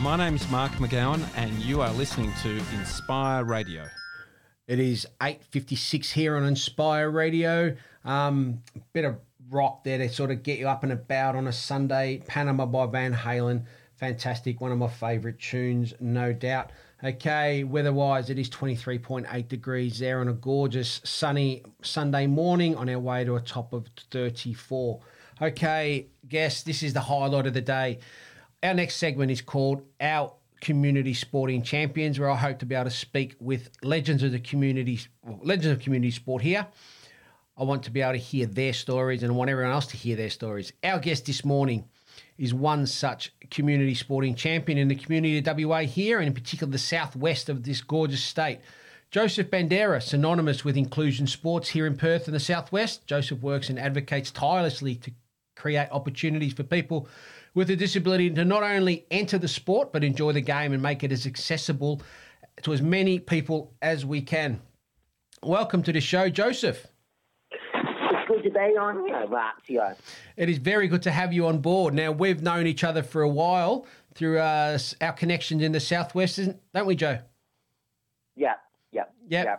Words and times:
My 0.00 0.16
name's 0.16 0.48
Mark 0.50 0.72
McGowan, 0.72 1.22
and 1.36 1.52
you 1.58 1.82
are 1.82 1.92
listening 1.92 2.32
to 2.42 2.56
Inspire 2.78 3.44
Radio. 3.44 3.86
It 4.66 4.80
is 4.80 5.06
8.56 5.20 6.12
here 6.12 6.36
on 6.36 6.44
Inspire 6.44 7.10
Radio. 7.10 7.76
Um, 8.04 8.62
bit 8.92 9.04
of 9.04 9.16
rock 9.50 9.84
there 9.84 9.98
to 9.98 10.08
sort 10.08 10.30
of 10.30 10.42
get 10.42 10.58
you 10.58 10.68
up 10.68 10.84
and 10.84 10.92
about 10.92 11.36
on 11.36 11.48
a 11.48 11.52
Sunday. 11.52 12.22
Panama 12.26 12.66
by 12.66 12.86
Van 12.86 13.12
Halen. 13.12 13.64
Fantastic. 13.96 14.60
One 14.60 14.72
of 14.72 14.78
my 14.78 14.88
favourite 14.88 15.38
tunes, 15.38 15.92
no 16.00 16.32
doubt. 16.32 16.70
Okay, 17.02 17.64
weather-wise, 17.64 18.30
it 18.30 18.38
is 18.38 18.48
23.8 18.50 19.48
degrees 19.48 19.98
there 19.98 20.20
on 20.20 20.28
a 20.28 20.34
gorgeous 20.34 21.00
sunny 21.04 21.62
Sunday 21.82 22.26
morning 22.26 22.76
on 22.76 22.88
our 22.88 22.98
way 22.98 23.24
to 23.24 23.36
a 23.36 23.40
top 23.40 23.72
of 23.72 23.86
34. 24.10 25.00
Okay, 25.42 26.06
guess 26.28 26.62
this 26.62 26.82
is 26.82 26.92
the 26.92 27.00
highlight 27.00 27.46
of 27.46 27.54
the 27.54 27.60
day. 27.60 27.98
Our 28.62 28.74
next 28.74 28.96
segment 28.96 29.30
is 29.30 29.40
called 29.40 29.82
Our 30.02 30.34
Community 30.60 31.14
Sporting 31.14 31.62
Champions, 31.62 32.20
where 32.20 32.28
I 32.28 32.36
hope 32.36 32.58
to 32.58 32.66
be 32.66 32.74
able 32.74 32.90
to 32.90 32.90
speak 32.90 33.34
with 33.40 33.70
legends 33.82 34.22
of 34.22 34.32
the 34.32 34.38
community, 34.38 35.00
well, 35.24 35.40
legends 35.42 35.78
of 35.78 35.80
community 35.80 36.10
sport 36.10 36.42
here. 36.42 36.66
I 37.56 37.64
want 37.64 37.84
to 37.84 37.90
be 37.90 38.02
able 38.02 38.12
to 38.12 38.18
hear 38.18 38.44
their 38.44 38.74
stories 38.74 39.22
and 39.22 39.32
I 39.32 39.34
want 39.34 39.48
everyone 39.48 39.72
else 39.72 39.86
to 39.88 39.96
hear 39.96 40.14
their 40.14 40.28
stories. 40.28 40.74
Our 40.84 40.98
guest 40.98 41.24
this 41.24 41.42
morning 41.42 41.88
is 42.36 42.52
one 42.52 42.86
such 42.86 43.32
community 43.50 43.94
sporting 43.94 44.34
champion 44.34 44.76
in 44.76 44.88
the 44.88 44.94
community 44.94 45.38
of 45.38 45.58
WA 45.58 45.80
here, 45.80 46.18
and 46.18 46.26
in 46.26 46.34
particular 46.34 46.70
the 46.70 46.78
southwest 46.78 47.48
of 47.48 47.62
this 47.62 47.80
gorgeous 47.80 48.22
state. 48.22 48.60
Joseph 49.10 49.50
Bandera, 49.50 50.02
synonymous 50.02 50.66
with 50.66 50.76
inclusion 50.76 51.26
sports 51.26 51.70
here 51.70 51.86
in 51.86 51.96
Perth 51.96 52.28
in 52.28 52.34
the 52.34 52.40
southwest. 52.40 53.06
Joseph 53.06 53.40
works 53.40 53.70
and 53.70 53.78
advocates 53.78 54.30
tirelessly 54.30 54.96
to 54.96 55.10
create 55.56 55.88
opportunities 55.90 56.52
for 56.52 56.62
people 56.62 57.08
with 57.54 57.70
a 57.70 57.76
disability 57.76 58.30
to 58.30 58.44
not 58.44 58.62
only 58.62 59.06
enter 59.10 59.38
the 59.38 59.48
sport 59.48 59.92
but 59.92 60.04
enjoy 60.04 60.32
the 60.32 60.40
game 60.40 60.72
and 60.72 60.82
make 60.82 61.02
it 61.02 61.12
as 61.12 61.26
accessible 61.26 62.00
to 62.62 62.72
as 62.72 62.82
many 62.82 63.18
people 63.18 63.72
as 63.82 64.04
we 64.04 64.20
can. 64.20 64.60
Welcome 65.42 65.82
to 65.84 65.92
the 65.92 66.00
show, 66.00 66.28
Joseph. 66.28 66.86
It's 67.50 68.28
good 68.28 68.42
to 68.42 68.50
be 68.50 68.76
on 68.76 69.06
here, 69.06 69.26
Ratio. 69.26 69.96
It 70.36 70.48
is 70.50 70.58
very 70.58 70.86
good 70.86 71.02
to 71.02 71.10
have 71.10 71.32
you 71.32 71.46
on 71.46 71.58
board. 71.58 71.94
Now, 71.94 72.12
we've 72.12 72.42
known 72.42 72.66
each 72.66 72.84
other 72.84 73.02
for 73.02 73.22
a 73.22 73.28
while 73.28 73.86
through 74.14 74.38
uh, 74.38 74.78
our 75.00 75.12
connections 75.12 75.62
in 75.62 75.72
the 75.72 75.80
southwest, 75.80 76.38
don't 76.74 76.86
we, 76.86 76.94
Joe? 76.94 77.18
Yeah, 78.36 78.54
yeah, 78.92 79.04
yeah. 79.28 79.56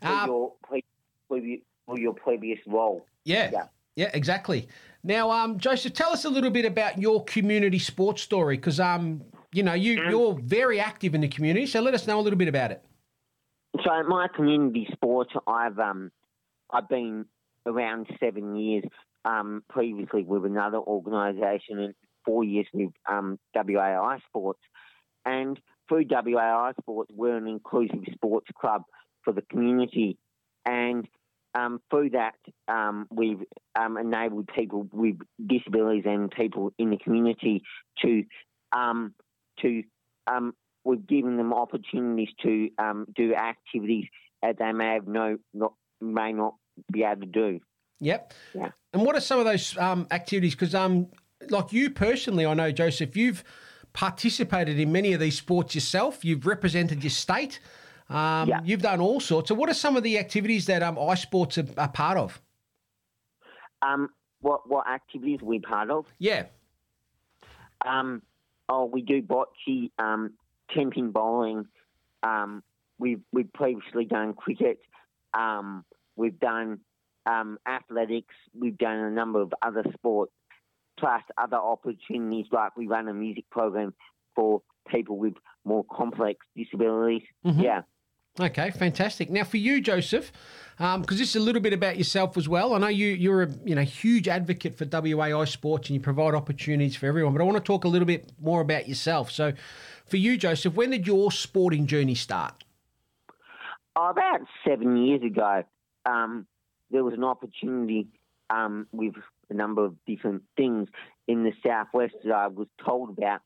For, 0.00 0.08
Um, 0.08 0.28
your, 0.28 0.52
pre- 0.62 0.84
for, 1.28 1.40
for 1.86 1.98
your 1.98 2.14
previous 2.14 2.60
role. 2.66 3.04
Yeah. 3.24 3.50
Yeah. 3.52 3.66
Yeah, 3.96 4.10
exactly. 4.14 4.68
Now, 5.02 5.30
um, 5.30 5.58
Joseph, 5.58 5.94
tell 5.94 6.12
us 6.12 6.24
a 6.24 6.30
little 6.30 6.50
bit 6.50 6.64
about 6.64 6.98
your 6.98 7.24
community 7.24 7.78
sports 7.78 8.22
story 8.22 8.56
because, 8.56 8.78
um, 8.78 9.22
you 9.52 9.62
know, 9.62 9.72
you, 9.72 10.02
you're 10.08 10.34
very 10.34 10.78
active 10.78 11.14
in 11.14 11.22
the 11.22 11.28
community. 11.28 11.66
So 11.66 11.80
let 11.80 11.94
us 11.94 12.06
know 12.06 12.20
a 12.20 12.22
little 12.22 12.38
bit 12.38 12.48
about 12.48 12.70
it. 12.70 12.84
So 13.84 14.02
my 14.08 14.28
community 14.34 14.88
sports, 14.92 15.32
I've 15.46 15.78
um, 15.78 16.10
I've 16.70 16.88
been 16.88 17.26
around 17.66 18.08
seven 18.18 18.56
years. 18.56 18.84
Um, 19.22 19.62
previously 19.68 20.22
with 20.22 20.46
another 20.46 20.78
organisation, 20.78 21.78
and 21.78 21.94
four 22.24 22.42
years 22.42 22.66
with 22.72 22.90
um, 23.06 23.38
WAI 23.54 24.18
Sports, 24.26 24.60
and 25.26 25.60
through 25.88 26.06
WAI 26.08 26.72
Sports, 26.80 27.10
we're 27.14 27.36
an 27.36 27.46
inclusive 27.46 28.00
sports 28.14 28.46
club 28.58 28.82
for 29.22 29.34
the 29.34 29.42
community, 29.42 30.16
and 30.64 31.06
um, 31.54 31.80
through 31.90 32.10
that, 32.10 32.36
um, 32.68 33.06
we've 33.10 33.42
um, 33.78 33.96
enabled 33.96 34.48
people 34.54 34.86
with 34.92 35.16
disabilities 35.44 36.04
and 36.06 36.30
people 36.30 36.72
in 36.78 36.90
the 36.90 36.96
community 36.98 37.62
to 38.02 38.24
um, 38.72 39.14
to 39.60 39.82
um, 40.26 40.54
we've 40.84 41.06
given 41.06 41.36
them 41.36 41.52
opportunities 41.52 42.28
to 42.42 42.70
um, 42.78 43.06
do 43.14 43.34
activities 43.34 44.06
that 44.42 44.58
they 44.58 44.72
may 44.72 44.94
have 44.94 45.06
no 45.06 45.38
not 45.52 45.74
may 46.00 46.32
not 46.32 46.54
be 46.92 47.02
able 47.02 47.22
to 47.22 47.26
do. 47.26 47.60
Yep. 48.00 48.32
Yeah. 48.54 48.70
And 48.92 49.02
what 49.02 49.14
are 49.14 49.20
some 49.20 49.38
of 49.38 49.44
those 49.44 49.76
um, 49.76 50.06
activities? 50.10 50.54
Because, 50.54 50.74
um, 50.74 51.08
like 51.48 51.72
you 51.72 51.90
personally, 51.90 52.46
I 52.46 52.54
know, 52.54 52.72
Joseph, 52.72 53.16
you've 53.16 53.44
participated 53.92 54.78
in 54.78 54.90
many 54.90 55.12
of 55.12 55.20
these 55.20 55.36
sports 55.36 55.74
yourself. 55.74 56.24
You've 56.24 56.46
represented 56.46 57.02
your 57.02 57.10
state. 57.10 57.60
Um, 58.10 58.48
Yeah. 58.48 58.60
You've 58.64 58.82
done 58.82 59.00
all 59.00 59.20
sorts. 59.20 59.48
So, 59.48 59.54
what 59.54 59.70
are 59.70 59.74
some 59.74 59.96
of 59.96 60.02
the 60.02 60.18
activities 60.18 60.66
that 60.66 60.82
um, 60.82 60.96
iSports 60.96 61.56
are, 61.58 61.80
are 61.80 61.88
part 61.88 62.18
of? 62.18 62.40
Um, 63.82 64.10
what 64.40 64.68
what 64.68 64.86
activities 64.88 65.40
we 65.42 65.60
part 65.60 65.90
of? 65.90 66.06
Yeah. 66.18 66.46
Um, 67.86 68.22
oh, 68.68 68.84
we 68.86 69.02
do 69.02 69.22
bocce, 69.22 69.90
um, 69.98 70.32
tenpin 70.74 71.12
bowling. 71.12 71.66
Um, 72.22 72.62
we've 72.98 73.20
we've 73.32 73.52
previously 73.52 74.04
done 74.04 74.34
cricket. 74.34 74.80
Um, 75.32 75.84
we've 76.16 76.38
done 76.38 76.80
um, 77.26 77.58
athletics. 77.66 78.34
We've 78.58 78.76
done 78.76 78.98
a 78.98 79.10
number 79.10 79.40
of 79.40 79.54
other 79.62 79.84
sports, 79.94 80.32
plus 80.98 81.22
other 81.38 81.56
opportunities 81.56 82.46
like 82.50 82.76
we 82.76 82.86
run 82.88 83.08
a 83.08 83.14
music 83.14 83.48
program 83.50 83.94
for 84.34 84.62
people 84.88 85.16
with 85.16 85.34
more 85.64 85.84
complex 85.90 86.44
disabilities. 86.56 87.22
Yeah. 87.44 87.82
Okay, 88.40 88.70
fantastic. 88.70 89.28
Now, 89.28 89.44
for 89.44 89.58
you, 89.58 89.82
Joseph, 89.82 90.32
because 90.78 91.18
this 91.18 91.30
is 91.30 91.36
a 91.36 91.40
little 91.40 91.60
bit 91.60 91.74
about 91.74 91.98
yourself 91.98 92.38
as 92.38 92.48
well. 92.48 92.72
I 92.72 92.78
know 92.78 92.88
you 92.88 93.08
you're 93.08 93.42
a 93.42 93.50
you 93.64 93.74
know 93.74 93.82
huge 93.82 94.28
advocate 94.28 94.78
for 94.78 94.86
WAI 94.86 95.44
sports 95.44 95.90
and 95.90 95.94
you 95.94 96.00
provide 96.00 96.34
opportunities 96.34 96.96
for 96.96 97.06
everyone. 97.06 97.34
But 97.34 97.42
I 97.42 97.44
want 97.44 97.58
to 97.58 97.62
talk 97.62 97.84
a 97.84 97.88
little 97.88 98.06
bit 98.06 98.32
more 98.40 98.62
about 98.62 98.88
yourself. 98.88 99.30
So, 99.30 99.52
for 100.06 100.16
you, 100.16 100.38
Joseph, 100.38 100.74
when 100.74 100.90
did 100.90 101.06
your 101.06 101.30
sporting 101.30 101.86
journey 101.86 102.14
start? 102.14 102.64
Oh, 103.94 104.08
about 104.08 104.40
seven 104.66 104.96
years 104.96 105.22
ago, 105.22 105.64
um, 106.06 106.46
there 106.90 107.04
was 107.04 107.12
an 107.12 107.24
opportunity 107.24 108.06
um, 108.48 108.86
with 108.90 109.14
a 109.50 109.54
number 109.54 109.84
of 109.84 109.96
different 110.06 110.44
things 110.56 110.88
in 111.28 111.44
the 111.44 111.52
southwest 111.62 112.14
that 112.24 112.32
I 112.32 112.46
was 112.46 112.68
told 112.82 113.10
about, 113.18 113.40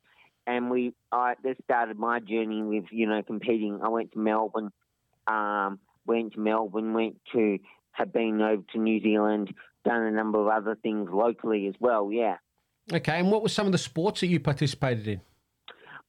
and 0.47 0.71
we 0.71 0.95
I 1.11 1.35
started 1.65 1.99
my 1.99 2.21
journey 2.21 2.63
with 2.63 2.85
you 2.93 3.09
know 3.09 3.25
competing. 3.25 3.81
I 3.83 3.89
went 3.89 4.13
to 4.13 4.21
Melbourne, 4.21 4.71
um, 5.27 5.79
went 6.07 6.35
to 6.35 6.41
Melbourne, 6.41 6.93
went 6.93 7.17
to 7.33 7.59
have 7.93 8.13
been 8.13 8.41
over 8.43 8.63
to 8.73 8.79
New 8.79 9.01
Zealand, 9.01 9.55
done 9.85 10.03
a 10.03 10.11
number 10.11 10.41
of 10.41 10.49
other 10.49 10.77
things 10.83 11.09
locally 11.13 11.67
as 11.69 11.75
well. 11.81 12.11
Yeah. 12.13 12.37
Okay, 12.93 13.19
and 13.19 13.31
what 13.31 13.43
were 13.43 13.49
some 13.49 13.67
of 13.67 13.73
the 13.73 13.79
sports 13.79 14.21
that 14.21 14.27
you 14.27 14.41
participated 14.41 15.09
in? 15.09 15.21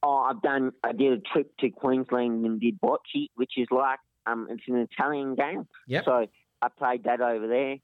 Oh, 0.04 0.18
I've 0.18 0.42
done. 0.42 0.72
I 0.84 0.92
did 0.92 1.14
a 1.14 1.22
trip 1.22 1.56
to 1.60 1.70
Queensland 1.70 2.46
and 2.46 2.60
did 2.60 2.80
bocce, 2.82 3.30
which 3.36 3.54
is 3.58 3.68
like 3.72 4.00
um, 4.28 4.48
it's 4.50 4.64
an 4.68 4.78
Italian 4.78 5.36
game. 5.36 5.68
Yep. 5.88 6.06
So 6.06 6.28
I 6.62 6.68
played 6.68 7.06
that 7.06 7.22
over 7.22 7.48
there 7.48 7.78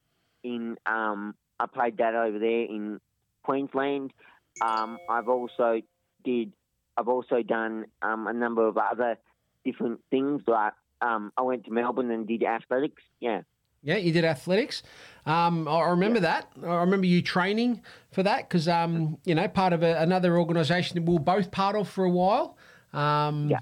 in. 0.44 0.78
Um, 0.86 1.36
I 1.60 1.68
played 1.68 1.98
that 1.98 2.16
over 2.16 2.38
there 2.38 2.64
in 2.64 3.00
Queensland. 3.44 4.14
Um, 4.62 4.98
I've 5.10 5.30
also 5.30 5.82
did. 6.24 6.52
I've 6.98 7.08
also 7.08 7.42
done 7.42 7.86
um, 8.02 8.28
a 8.28 8.34
number 8.34 8.68
of 8.68 8.78
other 8.78 9.18
different 9.64 10.02
things. 10.10 10.42
Like 10.48 10.74
um, 11.02 11.32
I 11.38 11.42
went 11.42 11.66
to 11.66 11.72
Melbourne 11.72 12.12
and 12.12 12.28
did 12.28 12.44
athletics. 12.44 13.04
Yeah. 13.20 13.42
Yeah, 13.84 13.98
you 13.98 14.12
did 14.12 14.26
athletics. 14.26 14.84
Um, 15.26 15.68
I 15.68 15.90
remember 15.90 16.20
that. 16.20 16.52
I 16.64 16.76
remember 16.76 17.08
you 17.08 17.22
training 17.24 17.82
for 18.12 18.22
that 18.22 18.48
because, 18.48 18.68
um, 18.68 19.18
you 19.26 19.34
know, 19.34 19.48
part 19.48 19.74
of 19.74 19.82
a, 19.82 20.00
another 20.02 20.38
organisation 20.38 20.96
that 20.96 21.10
we 21.10 21.14
were 21.14 21.20
both 21.20 21.50
part 21.50 21.76
of 21.76 21.90
for 21.90 22.04
a 22.04 22.10
while. 22.10 22.58
Um, 22.94 23.50
Yeah. 23.50 23.60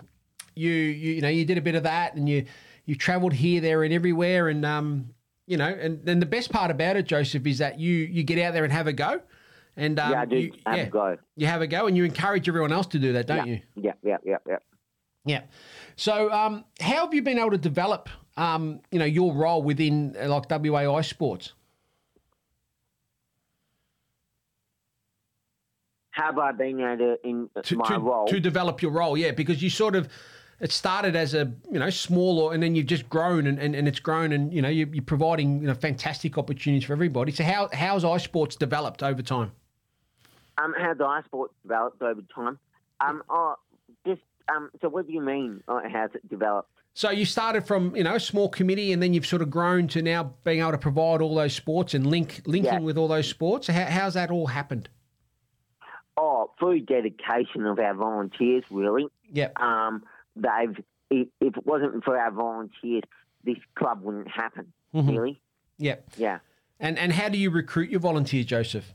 You, 0.55 0.71
you, 0.71 1.13
you 1.13 1.21
know, 1.21 1.29
you 1.29 1.45
did 1.45 1.57
a 1.57 1.61
bit 1.61 1.75
of 1.75 1.83
that, 1.83 2.15
and 2.15 2.27
you, 2.27 2.45
you 2.85 2.95
travelled 2.95 3.31
here, 3.31 3.61
there, 3.61 3.83
and 3.83 3.93
everywhere, 3.93 4.49
and 4.49 4.65
um, 4.65 5.13
you 5.47 5.55
know, 5.55 5.67
and 5.69 6.03
then 6.03 6.19
the 6.19 6.25
best 6.25 6.51
part 6.51 6.69
about 6.69 6.97
it, 6.97 7.05
Joseph, 7.05 7.47
is 7.47 7.59
that 7.59 7.79
you, 7.79 7.93
you 7.93 8.23
get 8.23 8.37
out 8.39 8.53
there 8.53 8.65
and 8.65 8.73
have 8.73 8.87
a 8.87 8.91
go, 8.91 9.21
and 9.77 9.97
um, 9.99 10.11
yeah, 10.11 10.21
I 10.21 10.25
do 10.25 10.35
you, 10.37 10.51
have 10.65 10.77
yeah, 10.77 10.83
a 10.83 10.89
go. 10.89 11.17
you 11.37 11.47
have 11.47 11.61
a 11.61 11.67
go, 11.67 11.87
and 11.87 11.95
you 11.95 12.03
encourage 12.03 12.49
everyone 12.49 12.73
else 12.73 12.87
to 12.87 12.99
do 12.99 13.13
that, 13.13 13.27
don't 13.27 13.47
yeah. 13.47 13.53
you? 13.53 13.61
Yeah. 13.75 13.91
Yeah. 14.03 14.17
Yeah. 14.25 14.37
Yeah. 14.45 14.57
Yeah. 15.29 15.41
So, 15.95 16.31
um, 16.31 16.65
how 16.79 17.05
have 17.05 17.13
you 17.13 17.21
been 17.21 17.37
able 17.37 17.51
to 17.51 17.57
develop, 17.57 18.09
um, 18.35 18.81
you 18.91 18.97
know, 18.97 19.05
your 19.05 19.31
role 19.33 19.61
within 19.61 20.15
uh, 20.19 20.27
like 20.27 20.49
WAI 20.49 21.01
sports? 21.01 21.53
Have 26.11 26.39
I 26.39 26.51
been 26.51 26.79
able 26.81 26.97
to 26.97 27.27
in 27.27 27.49
to, 27.61 27.75
my 27.77 27.87
to, 27.87 27.99
role? 27.99 28.25
to 28.25 28.39
develop 28.39 28.81
your 28.81 28.91
role, 28.91 29.15
yeah, 29.15 29.31
because 29.31 29.61
you 29.61 29.69
sort 29.69 29.95
of 29.95 30.09
it 30.59 30.71
started 30.71 31.15
as 31.15 31.35
a 31.35 31.51
you 31.71 31.77
know 31.77 31.91
smaller, 31.91 32.55
and 32.55 32.63
then 32.63 32.73
you've 32.73 32.87
just 32.87 33.07
grown 33.07 33.45
and, 33.45 33.59
and, 33.59 33.75
and 33.75 33.87
it's 33.87 33.99
grown, 33.99 34.31
and 34.31 34.51
you 34.51 34.63
know 34.63 34.67
you're, 34.67 34.87
you're 34.87 35.03
providing 35.03 35.61
you 35.61 35.67
know 35.67 35.75
fantastic 35.75 36.39
opportunities 36.39 36.85
for 36.85 36.93
everybody. 36.93 37.31
So 37.31 37.43
how 37.43 37.69
how's 37.71 38.03
iSports 38.03 38.57
developed 38.57 39.03
over 39.03 39.21
time? 39.21 39.51
Um, 40.57 40.73
how 40.75 40.95
the 40.95 41.05
iSports 41.05 41.51
developed 41.61 42.01
over 42.01 42.21
time? 42.33 42.57
Um, 42.99 43.23
oh, 43.29 43.55
just 43.68 43.68
um. 44.53 44.69
So 44.81 44.89
what 44.89 45.07
do 45.07 45.13
you 45.13 45.21
mean? 45.21 45.61
How's 45.67 46.13
it 46.15 46.27
developed? 46.29 46.69
So 46.93 47.11
you 47.11 47.25
started 47.25 47.65
from 47.67 47.95
you 47.95 48.03
know 48.03 48.15
a 48.15 48.19
small 48.19 48.49
committee, 48.49 48.91
and 48.93 49.01
then 49.01 49.13
you've 49.13 49.25
sort 49.25 49.41
of 49.41 49.49
grown 49.49 49.87
to 49.89 50.01
now 50.01 50.33
being 50.43 50.59
able 50.59 50.71
to 50.71 50.77
provide 50.77 51.21
all 51.21 51.35
those 51.35 51.53
sports 51.53 51.93
and 51.93 52.05
link 52.07 52.41
linking 52.45 52.73
Yeah. 52.73 52.79
with 52.79 52.97
all 52.97 53.07
those 53.07 53.27
sports. 53.27 53.67
How, 53.67 53.85
how's 53.85 54.15
that 54.15 54.31
all 54.31 54.47
happened? 54.47 54.89
Oh, 56.17 56.51
through 56.59 56.81
dedication 56.81 57.65
of 57.65 57.79
our 57.79 57.93
volunteers, 57.93 58.63
really. 58.69 59.05
Yep. 59.31 59.57
Um, 59.59 60.03
they've 60.35 60.77
if, 61.09 61.27
if 61.39 61.55
it 61.57 61.65
wasn't 61.65 62.03
for 62.03 62.17
our 62.19 62.31
volunteers, 62.31 63.03
this 63.43 63.57
club 63.75 64.01
wouldn't 64.03 64.27
happen. 64.27 64.73
Mhm. 64.93 65.09
Really, 65.09 65.41
Yep. 65.77 66.09
yeah. 66.17 66.39
And 66.79 66.97
and 66.99 67.13
how 67.13 67.29
do 67.29 67.37
you 67.37 67.49
recruit 67.51 67.89
your 67.89 67.99
volunteers, 67.99 68.45
Joseph? 68.45 68.93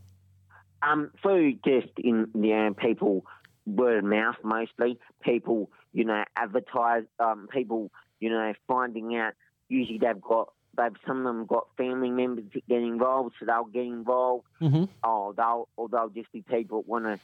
Um, 0.82 1.10
through 1.22 1.54
just 1.66 1.88
in 1.98 2.28
you 2.34 2.54
know 2.56 2.74
people 2.74 3.24
word 3.66 3.99
of 3.99 4.05
mouth 4.05 4.37
mostly. 4.43 4.99
People 5.22 5.70
you 5.93 6.05
know 6.05 6.25
advertise. 6.37 7.05
Um, 7.19 7.49
people 7.50 7.90
you 8.20 8.31
know 8.31 8.52
finding 8.66 9.16
out. 9.16 9.34
Usually 9.69 9.99
they've 9.99 10.20
got 10.20 10.52
they've 10.76 10.93
some 11.06 11.19
of 11.19 11.25
them 11.25 11.46
got 11.46 11.69
family 11.76 12.11
members 12.11 12.44
that 12.52 12.66
get 12.69 12.82
involved, 12.82 13.34
so 13.38 13.46
they'll 13.46 13.64
get 13.64 13.84
involved. 13.84 14.46
Mm-hmm. 14.61 14.84
Oh, 15.02 15.32
they'll 15.37 15.69
or 15.76 15.88
they'll 15.88 16.11
just 16.11 16.32
be 16.32 16.43
people 16.43 16.82
that 16.82 16.88
want 16.88 17.05
to 17.05 17.19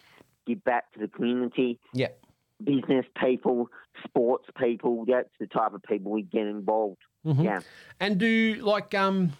give 0.46 0.64
back 0.64 0.92
to 0.92 0.98
the 1.00 1.08
community. 1.08 1.78
Yeah. 1.92 2.08
Business 2.62 3.06
people, 3.18 3.70
sports 4.04 4.48
people. 4.58 5.04
That's 5.06 5.30
the 5.38 5.46
type 5.46 5.72
of 5.72 5.82
people 5.82 6.12
we 6.12 6.22
get 6.22 6.46
involved. 6.46 6.98
Mhm. 7.26 7.44
Yeah. 7.44 7.60
And 7.98 8.18
do 8.18 8.56
like 8.62 8.94
um 8.94 9.32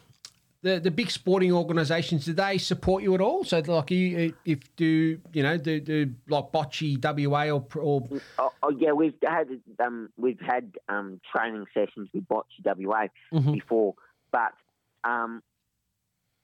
the 0.63 0.79
the 0.79 0.91
big 0.91 1.11
sporting 1.11 1.53
organisations 1.53 2.27
do 2.27 2.33
they 2.33 2.59
support 2.59 3.03
you 3.03 3.15
at 3.15 3.21
all? 3.21 3.45
So 3.45 3.61
like 3.61 3.91
you 3.91 4.35
if 4.45 4.59
do 4.77 5.19
you 5.33 5.43
know 5.43 5.57
do, 5.57 5.81
do 5.81 6.13
like 6.29 6.53
Bocce 6.53 6.99
WA 7.03 7.51
or 7.51 7.65
or 7.77 8.07
Oh, 8.39 8.53
oh 8.63 8.71
yeah, 8.71 8.93
we've 8.93 9.15
had 9.27 9.49
um, 9.79 10.11
we've 10.17 10.41
had 10.41 10.77
um, 10.89 11.21
training 11.35 11.65
sessions 11.73 12.09
with 12.13 12.27
Bocce 12.29 12.45
WA 12.65 13.07
Mhm. 13.33 13.53
before, 13.55 13.95
but 14.33 14.53
um, 15.05 15.43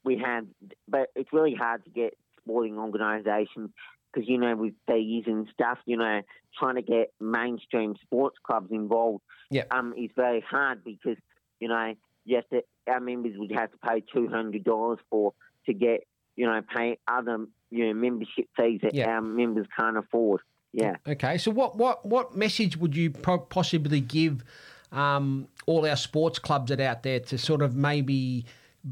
we 0.04 0.16
had, 0.16 0.46
but 0.88 1.10
it's 1.14 1.32
really 1.32 1.54
hard 1.54 1.84
to 1.84 1.90
get 1.90 2.16
sporting 2.40 2.78
organisations 2.78 3.70
because 4.12 4.26
you 4.28 4.38
know 4.38 4.56
with 4.56 4.72
fees 4.86 5.24
and 5.26 5.46
stuff, 5.52 5.78
you 5.84 5.96
know, 5.98 6.22
trying 6.58 6.76
to 6.76 6.82
get 6.82 7.12
mainstream 7.20 7.96
sports 8.02 8.36
clubs 8.42 8.70
involved 8.70 9.22
Yep. 9.50 9.72
um, 9.72 9.94
is 9.96 10.10
very 10.16 10.40
hard 10.40 10.82
because 10.84 11.18
you 11.60 11.68
know 11.68 11.94
have 12.34 12.48
to, 12.48 12.62
our 12.88 13.00
members 13.00 13.34
would 13.36 13.52
have 13.52 13.70
to 13.70 13.78
pay 13.78 14.02
two 14.12 14.28
hundred 14.28 14.64
dollars 14.64 14.98
for 15.08 15.32
to 15.66 15.72
get 15.72 16.06
you 16.34 16.46
know 16.46 16.60
pay 16.74 16.98
other 17.08 17.46
you 17.70 17.86
know 17.86 17.94
membership 17.94 18.46
fees 18.56 18.80
that 18.82 18.94
Yeah. 18.94 19.08
our 19.10 19.20
members 19.22 19.66
can't 19.78 19.96
afford. 19.96 20.40
Yeah. 20.72 20.96
Okay, 21.06 21.38
so 21.38 21.50
what 21.50 21.76
what 21.76 22.04
what 22.04 22.36
message 22.36 22.76
would 22.76 22.94
you 22.94 23.10
pro- 23.10 23.38
possibly 23.38 24.00
give 24.00 24.44
um, 24.92 25.48
all 25.66 25.86
our 25.86 25.96
sports 25.96 26.38
clubs 26.38 26.68
that 26.68 26.80
are 26.80 26.84
out 26.88 27.02
there 27.02 27.20
to 27.20 27.38
sort 27.38 27.62
of 27.62 27.74
maybe 27.74 28.44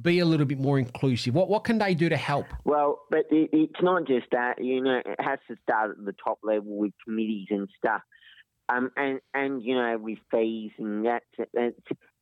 be 0.02 0.18
a 0.18 0.24
little 0.24 0.46
bit 0.46 0.58
more 0.58 0.78
inclusive? 0.78 1.34
What 1.34 1.48
what 1.48 1.64
can 1.64 1.78
they 1.78 1.94
do 1.94 2.08
to 2.08 2.16
help? 2.16 2.46
Well, 2.64 3.02
but 3.10 3.26
it, 3.30 3.50
it's 3.52 3.82
not 3.82 4.06
just 4.06 4.26
that. 4.32 4.62
You 4.64 4.80
know, 4.80 5.00
it 5.04 5.20
has 5.20 5.38
to 5.48 5.56
start 5.62 5.90
at 5.90 6.04
the 6.04 6.14
top 6.24 6.38
level 6.42 6.76
with 6.76 6.92
committees 7.04 7.48
and 7.50 7.68
stuff, 7.76 8.00
um, 8.68 8.90
and 8.96 9.20
and 9.34 9.62
you 9.62 9.74
know 9.74 9.98
with 9.98 10.18
fees 10.30 10.72
and 10.78 11.04
that's 11.04 11.50
that's 11.52 11.76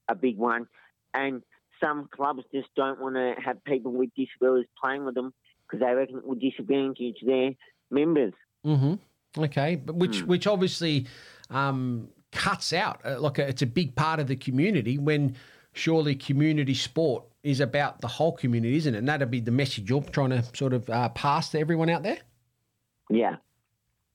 a 0.09 0.15
big 0.15 0.39
one. 0.39 0.67
And 1.15 1.43
some 1.81 2.09
clubs 2.15 2.43
just 2.55 2.69
don't 2.77 3.01
want 3.01 3.17
to 3.17 3.35
have 3.45 3.63
people 3.65 3.93
with 3.93 4.11
disabilities 4.17 4.69
playing 4.81 5.05
with 5.05 5.15
them 5.15 5.33
because 5.67 5.81
they 5.85 5.93
reckon 5.93 6.19
it 6.19 6.27
will 6.27 6.35
disadvantage 6.37 7.17
their 7.25 7.51
members. 7.91 8.33
Mm-hmm. 8.65 8.95
Okay, 9.45 9.77
but 9.77 9.97
which 9.97 10.21
Hmm. 10.21 10.27
which 10.27 10.47
obviously 10.47 11.07
um, 11.51 12.09
cuts 12.33 12.73
out 12.73 13.01
uh, 13.05 13.19
like 13.21 13.39
a, 13.39 13.49
it's 13.49 13.63
a 13.63 13.67
big 13.67 13.95
part 13.97 14.21
of 14.21 14.27
the 14.27 14.37
community 14.37 14.99
when 14.99 15.35
surely 15.73 16.15
community 16.15 16.75
sport 16.75 17.25
is 17.43 17.61
about 17.61 18.01
the 18.01 18.07
whole 18.09 18.33
community, 18.33 18.77
isn't 18.77 18.95
it? 18.95 18.99
And 18.99 19.09
that'd 19.09 19.31
be 19.31 19.41
the 19.41 19.51
message 19.51 19.89
you're 19.91 20.03
trying 20.03 20.31
to 20.31 20.45
sort 20.55 20.73
of 20.75 20.89
uh, 20.91 21.09
pass 21.11 21.51
to 21.51 21.59
everyone 21.59 21.89
out 21.89 22.03
there. 22.03 22.19
Yeah, 23.11 23.37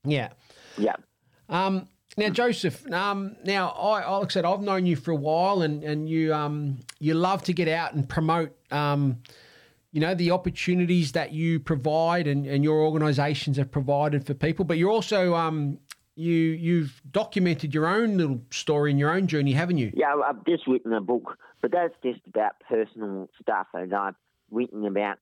Yeah. 0.05 0.29
yeah. 0.77 0.95
Um, 1.49 1.87
now, 2.17 2.29
Joseph. 2.29 2.91
Um, 2.91 3.35
now, 3.43 3.69
I, 3.69 4.17
like 4.17 4.25
I 4.25 4.33
said, 4.33 4.45
I've 4.45 4.61
known 4.61 4.85
you 4.85 4.95
for 4.95 5.11
a 5.11 5.15
while, 5.15 5.61
and 5.61 5.83
and 5.83 6.09
you 6.09 6.33
um, 6.33 6.79
you 6.99 7.13
love 7.13 7.43
to 7.43 7.53
get 7.53 7.67
out 7.67 7.93
and 7.93 8.07
promote. 8.07 8.55
Um, 8.71 9.19
you 9.91 10.01
know 10.01 10.13
the 10.13 10.31
opportunities 10.31 11.13
that 11.13 11.31
you 11.31 11.59
provide 11.59 12.27
and, 12.27 12.45
and 12.45 12.63
your 12.63 12.81
organisations 12.81 13.57
have 13.57 13.71
provided 13.71 14.25
for 14.25 14.33
people, 14.33 14.65
but 14.65 14.77
you're 14.77 14.91
also 14.91 15.33
um, 15.33 15.79
you 16.15 16.33
you've 16.33 17.01
documented 17.11 17.73
your 17.73 17.87
own 17.87 18.17
little 18.17 18.41
story 18.51 18.91
and 18.91 18.99
your 18.99 19.11
own 19.11 19.27
journey, 19.27 19.53
haven't 19.53 19.77
you? 19.77 19.91
Yeah, 19.95 20.15
I've 20.25 20.43
just 20.45 20.67
written 20.67 20.93
a 20.93 21.01
book, 21.01 21.37
but 21.61 21.71
that's 21.71 21.93
just 22.03 22.19
about 22.27 22.59
personal 22.67 23.29
stuff 23.41 23.67
that 23.73 23.93
I've 23.93 24.15
written 24.51 24.85
about. 24.85 25.19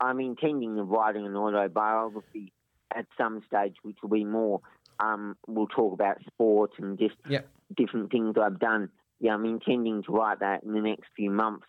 I'm 0.00 0.20
intending 0.20 0.78
of 0.78 0.88
writing 0.88 1.26
an 1.26 1.34
autobiography 1.36 2.52
at 2.94 3.06
some 3.18 3.42
stage, 3.46 3.76
which 3.82 3.96
will 4.02 4.10
be 4.10 4.24
more. 4.24 4.60
Um, 5.00 5.36
we'll 5.46 5.66
talk 5.66 5.92
about 5.92 6.18
sport 6.26 6.72
and 6.78 6.98
just 6.98 7.14
Yep. 7.28 7.48
different 7.76 8.10
things 8.10 8.36
I've 8.40 8.58
done. 8.58 8.90
Yeah, 9.20 9.34
I'm 9.34 9.44
intending 9.44 10.02
to 10.04 10.12
write 10.12 10.40
that 10.40 10.64
in 10.64 10.72
the 10.72 10.80
next 10.80 11.04
few 11.16 11.30
months. 11.30 11.66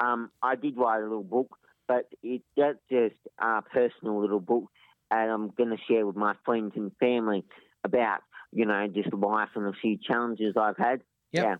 Um, 0.00 0.30
I 0.42 0.54
did 0.54 0.76
write 0.76 1.00
a 1.00 1.02
little 1.02 1.22
book, 1.22 1.56
but 1.86 2.06
it, 2.22 2.42
that's 2.56 2.78
just 2.90 3.16
a 3.38 3.62
personal 3.62 4.20
little 4.20 4.40
book, 4.40 4.64
and 5.10 5.30
I'm 5.30 5.50
going 5.50 5.70
to 5.70 5.82
share 5.88 6.06
with 6.06 6.16
my 6.16 6.34
friends 6.44 6.72
and 6.76 6.90
family 6.98 7.44
about 7.84 8.20
you 8.52 8.64
know 8.64 8.86
just 8.88 9.12
life 9.12 9.50
and 9.54 9.66
a 9.66 9.72
few 9.72 9.98
challenges 9.98 10.54
I've 10.56 10.76
had. 10.78 11.02
Yep. 11.32 11.44
Yeah. 11.44 11.56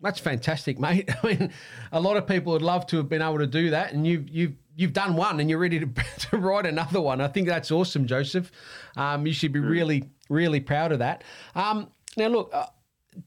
That's 0.00 0.20
fantastic, 0.20 0.78
mate. 0.78 1.10
I 1.22 1.26
mean, 1.26 1.52
a 1.90 2.00
lot 2.00 2.16
of 2.16 2.26
people 2.26 2.52
would 2.52 2.62
love 2.62 2.86
to 2.88 2.98
have 2.98 3.08
been 3.08 3.22
able 3.22 3.38
to 3.38 3.46
do 3.46 3.70
that, 3.70 3.92
and 3.92 4.06
you've 4.06 4.28
you've 4.28 4.52
you've 4.74 4.92
done 4.92 5.16
one, 5.16 5.40
and 5.40 5.48
you're 5.48 5.58
ready 5.58 5.80
to, 5.80 5.86
to 6.30 6.36
write 6.36 6.66
another 6.66 7.00
one. 7.00 7.20
I 7.20 7.28
think 7.28 7.48
that's 7.48 7.70
awesome, 7.70 8.06
Joseph. 8.06 8.50
Um, 8.96 9.26
you 9.26 9.32
should 9.32 9.52
be 9.52 9.60
really 9.60 10.10
really 10.28 10.60
proud 10.60 10.92
of 10.92 10.98
that. 11.00 11.22
Um, 11.54 11.88
now, 12.16 12.28
look, 12.28 12.50
uh, 12.52 12.66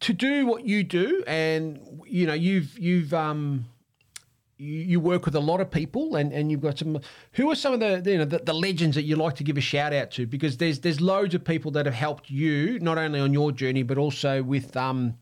to 0.02 0.14
do 0.14 0.46
what 0.46 0.66
you 0.66 0.84
do, 0.84 1.24
and 1.28 2.02
you 2.06 2.26
know, 2.28 2.34
you've 2.34 2.78
you've 2.78 3.14
um, 3.14 3.66
you, 4.58 4.74
you 4.74 5.00
work 5.00 5.26
with 5.26 5.36
a 5.36 5.40
lot 5.40 5.62
of 5.62 5.72
people, 5.72 6.16
and, 6.16 6.32
and 6.34 6.52
you've 6.52 6.62
got 6.62 6.78
some. 6.78 7.00
Who 7.34 7.50
are 7.52 7.56
some 7.56 7.74
of 7.74 7.80
the 7.80 8.12
you 8.12 8.18
know 8.20 8.26
the, 8.26 8.40
the 8.40 8.54
legends 8.54 8.96
that 8.96 9.04
you 9.04 9.16
like 9.16 9.36
to 9.36 9.44
give 9.44 9.58
a 9.58 9.62
shout 9.62 9.94
out 9.94 10.12
to? 10.12 10.26
Because 10.28 10.58
there's 10.58 10.80
there's 10.80 11.02
loads 11.02 11.34
of 11.36 11.44
people 11.44 11.72
that 11.72 11.86
have 11.86 11.96
helped 11.96 12.30
you 12.30 12.80
not 12.80 12.98
only 12.98 13.20
on 13.20 13.34
your 13.34 13.52
journey 13.52 13.84
but 13.84 13.98
also 13.98 14.44
with 14.44 14.76
um, 14.78 15.16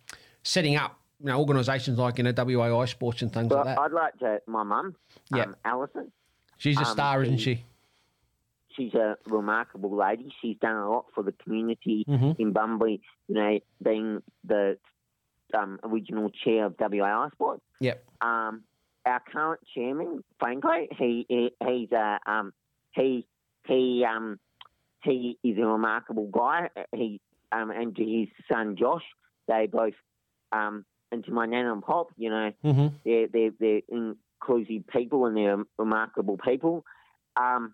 setting 0.43 0.75
up 0.75 0.99
you 1.19 1.27
know 1.27 1.39
organisations 1.39 1.97
like 1.97 2.17
you 2.17 2.23
know 2.23 2.31
WAI 2.33 2.85
Sports 2.85 3.21
and 3.21 3.31
things 3.31 3.49
Well, 3.49 3.63
like 3.65 3.75
that. 3.75 3.79
I'd 3.81 3.91
like 3.91 4.17
to. 4.19 4.41
My 4.47 4.63
mum, 4.63 4.95
Yeah. 5.33 5.43
um, 5.43 5.55
Alison. 5.63 6.11
She's 6.57 6.75
a 6.77 6.81
um, 6.81 6.85
star, 6.85 7.23
isn't 7.23 7.37
she- 7.37 7.55
she? 7.55 7.65
She's 8.77 8.93
a 8.93 9.17
remarkable 9.25 9.95
lady. 9.95 10.31
She's 10.41 10.57
done 10.61 10.75
a 10.75 10.89
lot 10.89 11.05
for 11.13 11.23
the 11.23 11.31
community 11.31 12.05
Mhm. 12.07 12.39
in 12.39 12.53
Bunbury. 12.53 13.01
You 13.27 13.35
know, 13.35 13.59
being 13.83 14.21
the 14.43 14.77
um, 15.53 15.79
original 15.83 16.29
chair 16.29 16.65
of 16.65 16.77
WAI 16.77 17.29
Sport. 17.31 17.61
Yep. 17.79 18.03
Um, 18.21 18.63
our 19.05 19.21
current 19.21 19.61
chairman, 19.73 20.23
Franco, 20.39 20.69
he, 20.97 21.25
he 21.29 21.51
he's 21.65 21.91
a 21.91 22.19
um, 22.25 22.53
he 22.91 23.25
he 23.65 24.05
um, 24.05 24.39
he 25.03 25.37
is 25.43 25.57
a 25.57 25.65
remarkable 25.65 26.27
guy. 26.27 26.69
He 26.93 27.19
um, 27.51 27.71
and 27.71 27.95
to 27.95 28.03
his 28.03 28.27
son 28.51 28.75
Josh, 28.77 29.03
they 29.47 29.67
both 29.67 29.93
um, 30.51 30.85
and 31.11 31.23
to 31.25 31.31
my 31.31 31.45
nan 31.45 31.65
and 31.65 31.81
pop, 31.81 32.07
you 32.17 32.29
know, 32.29 32.51
hmm 32.61 32.87
they're 33.05 33.27
they're, 33.27 33.51
they're 33.59 33.81
inclusive 33.87 34.85
people 34.87 35.25
and 35.25 35.37
they're 35.37 35.63
remarkable 35.77 36.37
people. 36.37 36.83
Um, 37.37 37.73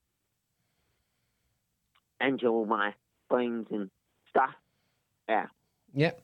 and 2.23 2.43
all 2.43 2.65
my 2.65 2.93
friends 3.29 3.67
and 3.71 3.89
stuff. 4.29 4.51
Yeah. 5.27 5.47
Yep. 5.93 6.21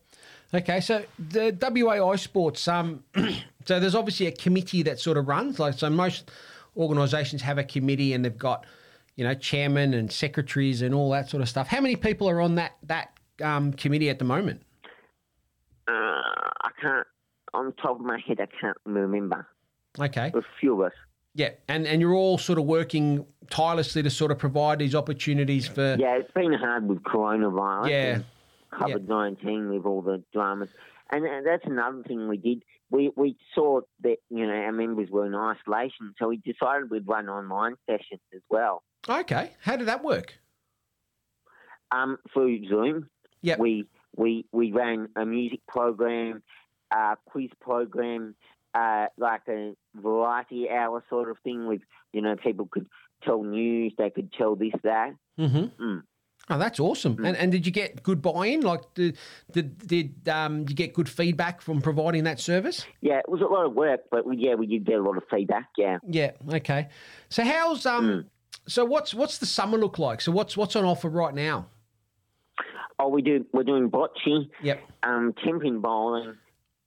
Okay, 0.54 0.80
so 0.80 1.04
the 1.20 1.52
WAI 1.52 2.16
Sports, 2.16 2.68
um, 2.68 3.04
so 3.66 3.80
there's 3.80 3.94
obviously 3.94 4.26
a 4.26 4.32
committee 4.32 4.82
that 4.84 5.00
sort 5.00 5.18
of 5.18 5.28
runs. 5.28 5.60
Like, 5.60 5.78
so 5.78 5.90
most 5.90 6.32
organisations 6.76 7.42
have 7.44 7.60
a 7.60 7.64
committee, 7.64 8.14
and 8.14 8.26
they've 8.26 8.38
got, 8.38 8.66
you 9.16 9.24
know, 9.24 9.36
chairman 9.36 9.94
and 9.94 10.12
secretaries 10.12 10.82
and 10.82 10.96
all 10.96 11.12
that 11.12 11.30
sort 11.30 11.42
of 11.42 11.50
stuff. 11.50 11.68
How 11.68 11.82
many 11.82 11.96
people 11.96 12.28
are 12.28 12.42
on 12.42 12.56
that 12.56 12.78
that 12.84 13.12
um, 13.44 13.74
committee 13.74 14.10
at 14.10 14.18
the 14.18 14.26
moment? 14.26 14.64
Uh, 15.88 15.92
I 15.92 16.70
can't, 16.82 17.08
on 17.54 17.74
top 17.74 18.00
of 18.00 18.06
my 18.06 18.20
head, 18.26 18.40
I 18.40 18.48
can't 18.60 18.78
remember. 18.86 19.48
Okay, 20.00 20.32
A 20.34 20.42
few 20.60 20.74
of 20.82 20.88
us. 20.88 20.94
Yeah, 21.34 21.52
and 21.68 21.88
and 21.88 22.02
you're 22.02 22.14
all 22.14 22.38
sort 22.38 22.60
of 22.60 22.66
working 22.66 23.26
tirelessly 23.50 24.04
to 24.04 24.10
sort 24.10 24.32
of 24.32 24.38
provide 24.38 24.80
these 24.80 24.96
opportunities 24.96 25.68
for. 25.68 25.96
Yeah, 26.00 26.18
it's 26.18 26.32
been 26.32 26.54
hard 26.54 26.88
with 26.88 27.04
coronavirus. 27.04 27.90
Yeah. 27.90 28.20
COVID 28.74 29.08
19 29.08 29.70
with 29.70 29.86
all 29.86 30.02
the 30.02 30.24
dramas. 30.32 30.70
And 31.12 31.26
that's 31.44 31.66
another 31.66 32.04
thing 32.04 32.28
we 32.28 32.38
did. 32.38 32.64
We, 32.92 33.12
we 33.16 33.36
saw 33.56 33.82
that, 34.04 34.18
you 34.30 34.46
know, 34.46 34.54
our 34.54 34.72
members 34.72 35.10
were 35.10 35.26
in 35.26 35.34
isolation, 35.34 36.14
so 36.20 36.28
we 36.28 36.38
decided 36.38 36.92
we'd 36.92 37.08
run 37.08 37.30
online 37.30 37.76
sessions 37.88 38.22
as 38.32 38.42
well. 38.48 38.84
Okay, 39.10 39.54
how 39.62 39.76
did 39.76 39.88
that 39.88 40.04
work? 40.04 40.36
um, 41.92 42.18
through 42.34 42.68
Zoom. 42.68 43.10
Yeah. 43.42 43.56
We 43.58 43.86
we 44.16 44.46
we 44.52 44.72
ran 44.72 45.10
a 45.16 45.26
music 45.26 45.62
program, 45.68 46.44
a 46.92 47.16
quiz 47.26 47.50
program, 47.62 48.36
uh, 48.74 49.08
like 49.18 49.42
a 49.48 49.74
variety 49.96 50.70
hour 50.70 51.04
sort 51.10 51.30
of 51.30 51.38
thing 51.44 51.68
with 51.68 51.82
you 52.14 52.22
know 52.22 52.36
people 52.36 52.68
could 52.72 52.88
tell 53.24 53.44
news, 53.44 53.94
they 53.98 54.10
could 54.10 54.32
tell 54.34 54.56
this 54.56 54.74
that. 54.84 55.14
Mm-hmm. 55.40 55.84
Mm. 55.84 56.04
Oh, 56.52 56.58
that's 56.58 56.80
awesome. 56.80 57.18
Mm. 57.18 57.28
And 57.28 57.38
and 57.38 57.52
did 57.52 57.66
you 57.66 57.72
get 57.72 58.02
good 58.02 58.22
buy-in? 58.22 58.62
Like, 58.62 58.82
did 58.96 59.18
did, 59.52 59.88
did 59.88 60.28
um, 60.30 60.66
you 60.68 60.76
get 60.76 60.94
good 60.94 61.08
feedback 61.08 61.62
from 61.62 61.82
providing 61.82 62.24
that 62.24 62.40
service? 62.40 62.86
Yeah, 63.02 63.20
it 63.20 63.30
was 63.30 63.42
a 63.42 63.46
lot 63.46 63.66
of 63.66 63.74
work, 63.74 64.02
but 64.10 64.26
we, 64.26 64.38
yeah, 64.38 64.56
we 64.56 64.66
did 64.66 64.86
get 64.86 64.96
a 64.96 65.02
lot 65.04 65.18
of 65.18 65.24
feedback. 65.30 65.70
Yeah. 65.78 65.98
Yeah. 66.08 66.32
Okay. 66.52 66.88
So 67.30 67.44
how's 67.44 67.86
um? 67.86 68.06
Mm. 68.06 68.26
So 68.68 68.84
what's 68.86 69.14
what's 69.14 69.38
the 69.38 69.46
summer 69.46 69.78
look 69.78 70.00
like? 70.00 70.22
So 70.22 70.32
what's 70.32 70.58
what's 70.58 70.76
on 70.76 70.86
offer 70.86 71.10
right 71.10 71.34
now? 71.34 71.68
Oh, 73.00 73.08
we 73.08 73.22
do. 73.22 73.46
We're 73.54 73.64
doing 73.64 73.90
bocce, 73.90 74.50
Yep. 74.62 74.82
um, 75.04 75.34
tenpin 75.44 75.80
bowling, 75.80 76.36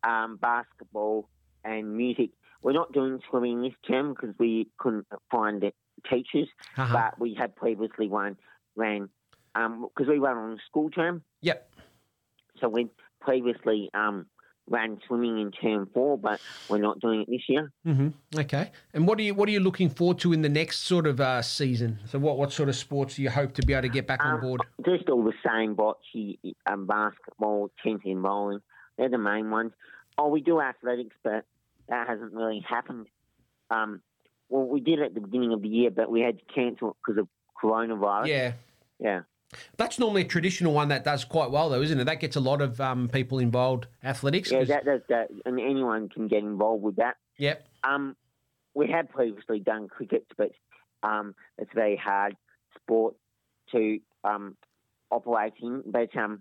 um, 0.04 0.36
basketball, 0.36 1.28
and 1.64 1.96
music. 1.96 2.30
We're 2.62 2.72
not 2.72 2.92
doing 2.92 3.20
swimming 3.28 3.62
this 3.62 3.72
term 3.88 4.14
because 4.14 4.34
we 4.38 4.68
couldn't 4.78 5.06
find 5.30 5.62
it, 5.64 5.74
teachers, 6.10 6.48
Uh-huh. 6.76 6.92
but 6.92 7.20
we 7.20 7.34
had 7.34 7.54
previously 7.56 8.08
one 8.08 8.36
ran 8.76 9.08
because 9.54 10.08
we 10.08 10.18
ran 10.18 10.36
on 10.36 10.58
school 10.66 10.88
term. 10.90 11.22
Yep. 11.42 11.68
So 12.60 12.68
we 12.68 12.88
previously 13.20 13.90
um, 13.92 14.26
ran 14.68 14.98
swimming 15.06 15.38
in 15.40 15.50
term 15.50 15.88
four, 15.92 16.16
but 16.16 16.40
we're 16.68 16.78
not 16.78 17.00
doing 17.00 17.22
it 17.22 17.28
this 17.28 17.42
year. 17.48 17.70
hmm 17.84 18.08
Okay. 18.36 18.70
And 18.94 19.06
what 19.06 19.18
are 19.18 19.22
you 19.22 19.34
what 19.34 19.48
are 19.48 19.52
you 19.52 19.60
looking 19.60 19.90
forward 19.90 20.18
to 20.20 20.32
in 20.32 20.42
the 20.42 20.48
next 20.48 20.80
sort 20.84 21.06
of 21.06 21.20
uh, 21.20 21.42
season? 21.42 21.98
So 22.06 22.18
what 22.18 22.38
what 22.38 22.52
sort 22.52 22.68
of 22.68 22.76
sports 22.76 23.16
do 23.16 23.22
you 23.22 23.30
hope 23.30 23.52
to 23.54 23.62
be 23.66 23.72
able 23.74 23.82
to 23.82 23.88
get 23.88 24.06
back 24.06 24.24
on 24.24 24.34
Um, 24.34 24.40
board? 24.40 24.60
Just 24.84 25.08
all 25.10 25.24
the 25.24 25.34
same, 25.46 25.74
bocce, 25.74 26.38
um, 26.70 26.86
basketball, 26.86 27.70
tenpin 27.82 28.22
bowling. 28.22 28.60
They're 28.96 29.08
the 29.10 29.18
main 29.18 29.50
ones. 29.50 29.72
Oh, 30.16 30.28
we 30.28 30.40
do 30.40 30.60
athletics, 30.60 31.16
but 31.24 31.44
that 31.88 32.08
hasn't 32.08 32.32
really 32.32 32.64
happened. 32.68 33.06
Um, 33.70 34.00
well, 34.48 34.66
we 34.66 34.80
did 34.80 35.00
at 35.00 35.14
the 35.14 35.20
beginning 35.20 35.52
of 35.52 35.62
the 35.62 35.68
year, 35.68 35.90
but 35.90 36.10
we 36.10 36.20
had 36.20 36.38
to 36.38 36.44
cancel 36.54 36.90
it 36.90 36.96
because 37.04 37.18
of 37.20 37.28
coronavirus. 37.62 38.26
Yeah. 38.26 38.52
Yeah. 38.98 39.20
That's 39.76 39.98
normally 39.98 40.22
a 40.22 40.26
traditional 40.26 40.72
one 40.72 40.88
that 40.88 41.04
does 41.04 41.24
quite 41.24 41.50
well, 41.50 41.68
though, 41.68 41.82
isn't 41.82 41.98
it? 41.98 42.04
That 42.04 42.20
gets 42.20 42.36
a 42.36 42.40
lot 42.40 42.62
of 42.62 42.80
um, 42.80 43.08
people 43.08 43.38
involved. 43.38 43.86
Athletics. 44.02 44.50
Yeah, 44.50 44.64
that, 44.64 44.84
that, 44.84 45.08
that, 45.08 45.30
and 45.44 45.60
anyone 45.60 46.08
can 46.08 46.28
get 46.28 46.42
involved 46.42 46.82
with 46.82 46.96
that. 46.96 47.16
Yep. 47.38 47.66
Um, 47.84 48.16
we 48.74 48.90
have 48.90 49.10
previously 49.10 49.60
done 49.60 49.88
cricket, 49.88 50.26
but 50.38 50.52
um, 51.02 51.34
it's 51.58 51.70
a 51.72 51.74
very 51.74 51.96
hard 51.96 52.36
sport 52.76 53.14
to 53.72 53.98
um, 54.24 54.56
operate 55.10 55.54
in. 55.60 55.82
But 55.86 56.16
um, 56.16 56.40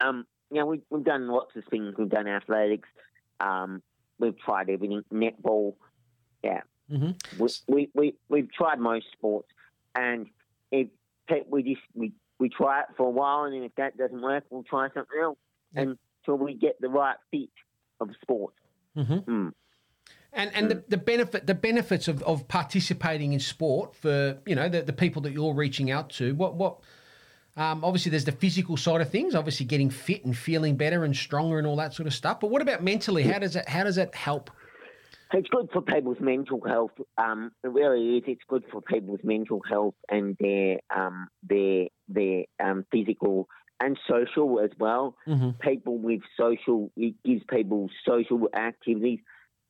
um, 0.00 0.26
yeah, 0.50 0.64
we, 0.64 0.80
we've 0.88 1.04
done 1.04 1.28
lots 1.28 1.54
of 1.56 1.64
things. 1.70 1.94
We've 1.98 2.08
done 2.08 2.26
athletics. 2.26 2.88
Um, 3.40 3.82
we've 4.18 4.38
tried 4.38 4.70
everything. 4.70 5.02
Netball. 5.12 5.74
Yeah, 6.44 6.60
hmm 6.88 7.10
we, 7.36 7.48
we, 7.68 7.90
we 7.94 8.14
we've 8.28 8.52
tried 8.52 8.78
most 8.78 9.06
sports, 9.12 9.48
and 9.94 10.26
if 10.72 10.88
we 11.48 11.62
just 11.62 11.82
we, 11.94 12.12
we 12.38 12.48
try 12.48 12.80
it 12.80 12.86
for 12.96 13.06
a 13.06 13.10
while, 13.10 13.44
and 13.44 13.54
then 13.54 13.62
if 13.62 13.74
that 13.76 13.96
doesn't 13.96 14.20
work, 14.20 14.44
we'll 14.50 14.62
try 14.64 14.88
something 14.94 15.20
else 15.20 15.38
Yeah. 15.74 15.94
until 16.26 16.44
we 16.44 16.54
get 16.54 16.80
the 16.80 16.88
right 16.88 17.16
fit 17.30 17.50
of 18.00 18.10
sport. 18.22 18.54
hmm 18.94 19.02
Mm. 19.02 19.52
And 20.32 20.50
and 20.54 20.70
the, 20.70 20.84
the 20.88 20.96
benefit 20.96 21.46
the 21.46 21.54
benefits 21.54 22.06
of, 22.06 22.22
of 22.22 22.46
participating 22.46 23.32
in 23.32 23.40
sport 23.40 23.96
for 23.96 24.38
you 24.46 24.54
know 24.54 24.68
the, 24.68 24.82
the 24.82 24.92
people 24.92 25.22
that 25.22 25.32
you're 25.32 25.54
reaching 25.54 25.90
out 25.90 26.10
to. 26.10 26.34
What 26.34 26.54
what 26.54 26.78
um, 27.56 27.84
obviously 27.84 28.10
there's 28.10 28.24
the 28.24 28.32
physical 28.32 28.76
side 28.76 29.00
of 29.00 29.10
things, 29.10 29.34
obviously 29.34 29.66
getting 29.66 29.90
fit 29.90 30.24
and 30.24 30.36
feeling 30.36 30.76
better 30.76 31.04
and 31.04 31.16
stronger 31.16 31.58
and 31.58 31.66
all 31.66 31.76
that 31.76 31.94
sort 31.94 32.06
of 32.06 32.14
stuff. 32.14 32.40
But 32.40 32.50
what 32.50 32.62
about 32.62 32.82
mentally? 32.82 33.22
How 33.24 33.38
does 33.38 33.56
it 33.56 33.68
how 33.68 33.84
does 33.84 33.98
it 33.98 34.14
help? 34.14 34.50
It's 35.32 35.48
good 35.48 35.68
for 35.72 35.80
people's 35.80 36.18
mental 36.20 36.60
health. 36.66 36.90
Um, 37.16 37.52
it 37.62 37.68
really 37.68 38.16
is. 38.16 38.24
It's 38.26 38.42
good 38.48 38.64
for 38.70 38.82
people's 38.82 39.20
mental 39.22 39.60
health 39.68 39.94
and 40.08 40.36
their 40.40 40.78
um, 40.94 41.28
their 41.42 41.86
their 42.08 42.44
um, 42.58 42.84
physical 42.90 43.48
and 43.80 43.98
social 44.08 44.60
as 44.60 44.70
well. 44.78 45.16
Mhm. 45.26 45.58
People 45.58 45.98
with 45.98 46.20
social, 46.36 46.90
it 46.96 47.14
gives 47.24 47.42
people 47.44 47.88
social 48.06 48.48
activities. 48.54 49.20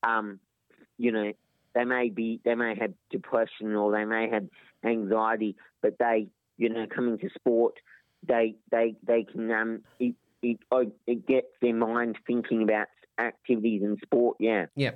Um, 0.03 0.39
you 0.97 1.11
know, 1.11 1.31
they 1.73 1.85
may 1.85 2.09
be 2.09 2.41
they 2.43 2.55
may 2.55 2.75
have 2.79 2.93
depression 3.09 3.75
or 3.75 3.91
they 3.91 4.05
may 4.05 4.29
have 4.29 4.47
anxiety, 4.83 5.55
but 5.81 5.97
they 5.99 6.27
you 6.61 6.69
know 6.69 6.85
coming 6.93 7.17
to 7.17 7.29
sport, 7.35 7.75
they 8.27 8.55
they 8.69 8.95
they 9.05 9.23
can 9.23 9.51
um 9.51 9.81
it 9.99 10.15
it, 10.43 10.59
it 11.07 11.27
gets 11.27 11.47
their 11.61 11.73
mind 11.73 12.17
thinking 12.25 12.63
about 12.63 12.87
activities 13.19 13.81
and 13.83 13.99
sport. 14.03 14.37
Yeah. 14.39 14.65
Yeah. 14.75 14.91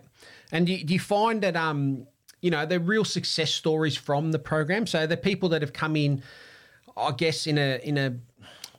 And 0.51 0.65
do 0.65 0.73
you, 0.73 0.83
do 0.83 0.93
you 0.93 0.99
find 0.99 1.41
that 1.41 1.55
um 1.55 2.07
you 2.41 2.51
know 2.51 2.65
the 2.65 2.79
real 2.79 3.05
success 3.05 3.51
stories 3.51 3.97
from 3.97 4.31
the 4.31 4.39
program? 4.39 4.85
So 4.87 5.07
the 5.07 5.17
people 5.17 5.49
that 5.49 5.61
have 5.61 5.73
come 5.73 5.95
in, 5.95 6.21
I 6.95 7.11
guess 7.11 7.47
in 7.47 7.57
a 7.57 7.79
in 7.83 7.97
a 7.97 8.15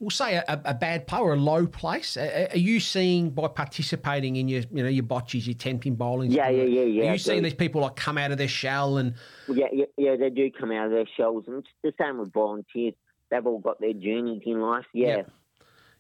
we'll 0.01 0.11
say 0.11 0.37
a, 0.37 0.45
a 0.65 0.75
bad 0.75 1.07
play 1.07 1.21
or 1.21 1.35
a 1.35 1.37
low 1.37 1.67
place. 1.67 2.17
Are, 2.17 2.49
are 2.51 2.59
you 2.59 2.81
seeing 2.81 3.31
by 3.31 3.49
participating 3.49 4.37
in 4.37 4.49
your 4.49 4.63
you 4.73 4.83
know 4.83 4.89
your 4.89 5.05
botches, 5.05 5.47
your 5.47 5.55
ten 5.55 5.79
pin 5.79 5.95
bowling? 5.95 6.31
Yeah, 6.31 6.49
yeah, 6.49 6.65
yeah, 6.65 6.83
yeah. 6.83 7.09
Are 7.09 7.13
you 7.13 7.19
seeing 7.19 7.43
these 7.43 7.55
people 7.55 7.81
like 7.81 7.97
come 7.97 8.19
out 8.19 8.33
of 8.33 8.39
their 8.39 8.49
shell 8.49 8.99
and 8.99 9.15
Yeah, 9.49 9.67
yeah, 9.73 9.85
yeah, 9.97 10.17
they 10.17 10.31
do 10.31 10.51
come 10.51 10.73
out 10.73 10.87
of 10.87 10.93
their 10.93 11.07
shells, 11.17 11.45
and 11.47 11.59
it's 11.59 11.69
the 11.83 11.93
same 12.01 12.19
with 12.19 12.33
volunteers. 12.33 12.95
They've 13.31 13.47
all 13.47 13.59
got 13.59 13.81
their 13.81 13.93
journeys 13.93 14.43
in 14.47 14.61
life. 14.61 14.85
Yeah, 14.93 15.17
Yeah. 15.17 15.23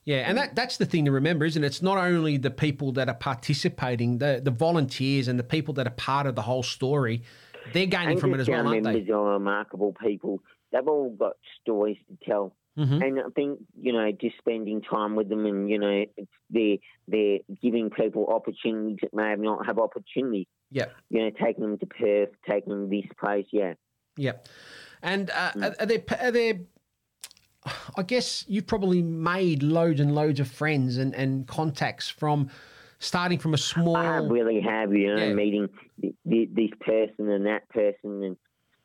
yeah, 0.05 0.17
and 0.29 0.38
that 0.38 0.55
that's 0.55 0.76
the 0.76 0.87
thing 0.87 1.05
to 1.07 1.11
remember, 1.11 1.45
isn't 1.45 1.62
it? 1.62 1.67
It's 1.67 1.83
not 1.83 1.99
only 1.99 2.37
the 2.37 2.50
people 2.50 2.93
that 2.93 3.09
are 3.09 3.15
participating, 3.15 4.19
the 4.19 4.41
the 4.43 4.50
volunteers 4.50 5.29
and 5.29 5.38
the 5.38 5.45
people 5.45 5.75
that 5.75 5.87
are 5.87 5.97
part 5.97 6.26
of 6.26 6.35
the 6.35 6.43
whole 6.43 6.62
story. 6.62 7.23
They're 7.73 7.87
gaining 7.87 8.12
and 8.12 8.21
from 8.21 8.33
it 8.35 8.41
as 8.41 8.49
well, 8.49 8.67
aren't 8.67 8.85
they? 8.85 8.93
members 8.93 9.11
are 9.11 9.33
remarkable 9.33 9.93
people. 10.00 10.41
They've 10.73 10.87
all 10.87 11.11
got 11.11 11.33
stories 11.62 11.97
to 12.09 12.17
tell, 12.25 12.55
Mhm. 12.78 13.02
and 13.06 13.21
I 13.21 13.28
think 13.35 13.61
you 13.80 13.92
know 13.92 14.12
just 14.12 14.37
spending 14.38 14.83
time 14.83 15.16
with 15.16 15.28
them, 15.28 15.47
and 15.47 15.71
you 15.71 15.78
know, 15.78 16.04
they're 16.50 16.76
they're 17.09 17.38
giving 17.62 17.88
people 17.90 18.26
opportunities 18.28 18.99
that 19.02 19.14
may 19.14 19.30
have 19.30 19.38
not 19.40 19.64
have 19.66 19.78
opportunity. 19.78 20.47
Yeah. 20.71 20.87
You 21.11 21.21
know, 21.23 21.30
taking 21.30 21.62
them 21.64 21.78
to 21.78 21.87
Perth, 21.87 22.30
taking 22.49 22.71
them 22.71 22.90
this 22.90 23.04
place. 23.18 23.47
Yeah. 23.52 23.75
Yep. 24.16 24.49
And 25.02 25.30
uh, 25.30 25.52
Mm. 25.52 25.62
are, 25.64 25.75
are 25.83 25.87
there 25.87 26.02
are 26.21 26.30
there? 26.33 26.54
I 27.97 28.02
guess 28.02 28.45
you've 28.47 28.66
probably 28.66 29.02
made 29.02 29.62
loads 29.62 29.99
and 30.00 30.14
loads 30.14 30.38
of 30.38 30.49
friends 30.49 30.99
and, 30.99 31.14
and 31.14 31.47
contacts 31.49 32.09
from 32.09 32.49
starting 32.99 33.38
from 33.38 33.54
a 33.54 33.59
small. 33.59 33.97
I 33.97 34.18
really 34.18 34.61
have, 34.61 34.92
you 34.95 35.14
know, 35.14 35.25
Yeah. 35.26 35.35
meeting 35.35 35.68
th- 36.00 36.14
th- 36.28 36.49
this 36.52 36.71
person 36.80 37.28
and 37.28 37.47
that 37.47 37.68
person 37.71 38.23
and 38.23 38.37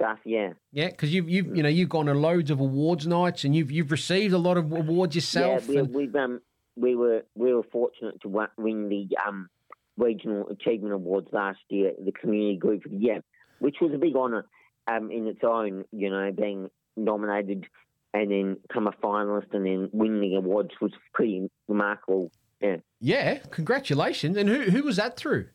stuff. 0.01 0.19
Yeah. 0.25 0.53
Yeah, 0.71 0.87
because 0.89 1.13
you've 1.13 1.29
you've 1.29 1.55
you 1.55 1.63
know 1.63 1.69
you've 1.69 1.89
gone 1.89 2.07
to 2.07 2.13
loads 2.13 2.51
of 2.51 2.59
awards 2.59 3.07
nights 3.07 3.43
and 3.43 3.55
you've 3.55 3.71
you've 3.71 3.91
received 3.91 4.33
a 4.33 4.37
lot 4.37 4.57
of 4.57 4.71
awards 4.71 5.15
yourself. 5.15 5.67
Yeah, 5.67 5.83
we, 5.83 6.05
we've 6.05 6.15
um, 6.15 6.41
we 6.75 6.95
were 6.95 7.23
we 7.35 7.53
were 7.53 7.63
fortunate 7.63 8.21
to 8.21 8.49
win 8.57 8.89
the 8.89 9.07
um, 9.25 9.49
regional 9.97 10.47
achievement 10.49 10.93
awards 10.93 11.27
last 11.31 11.59
year, 11.69 11.91
the 12.03 12.11
community 12.11 12.57
group 12.57 12.85
of 12.85 12.91
the 12.91 12.97
year, 12.97 13.23
which 13.59 13.77
was 13.81 13.91
a 13.93 13.97
big 13.97 14.15
honour 14.15 14.45
um, 14.87 15.11
in 15.11 15.27
its 15.27 15.41
own. 15.43 15.85
You 15.91 16.09
know, 16.09 16.31
being 16.31 16.69
nominated 16.97 17.65
and 18.13 18.29
then 18.29 18.57
come 18.71 18.87
a 18.87 18.91
finalist 18.91 19.53
and 19.53 19.65
then 19.65 19.89
winning 19.93 20.21
the 20.21 20.35
awards 20.35 20.71
was 20.81 20.91
pretty 21.13 21.49
remarkable. 21.67 22.31
Yeah, 22.61 22.77
yeah, 22.99 23.39
congratulations! 23.49 24.37
And 24.37 24.49
who 24.49 24.63
who 24.69 24.83
was 24.83 24.97
that 24.97 25.17
through? 25.17 25.47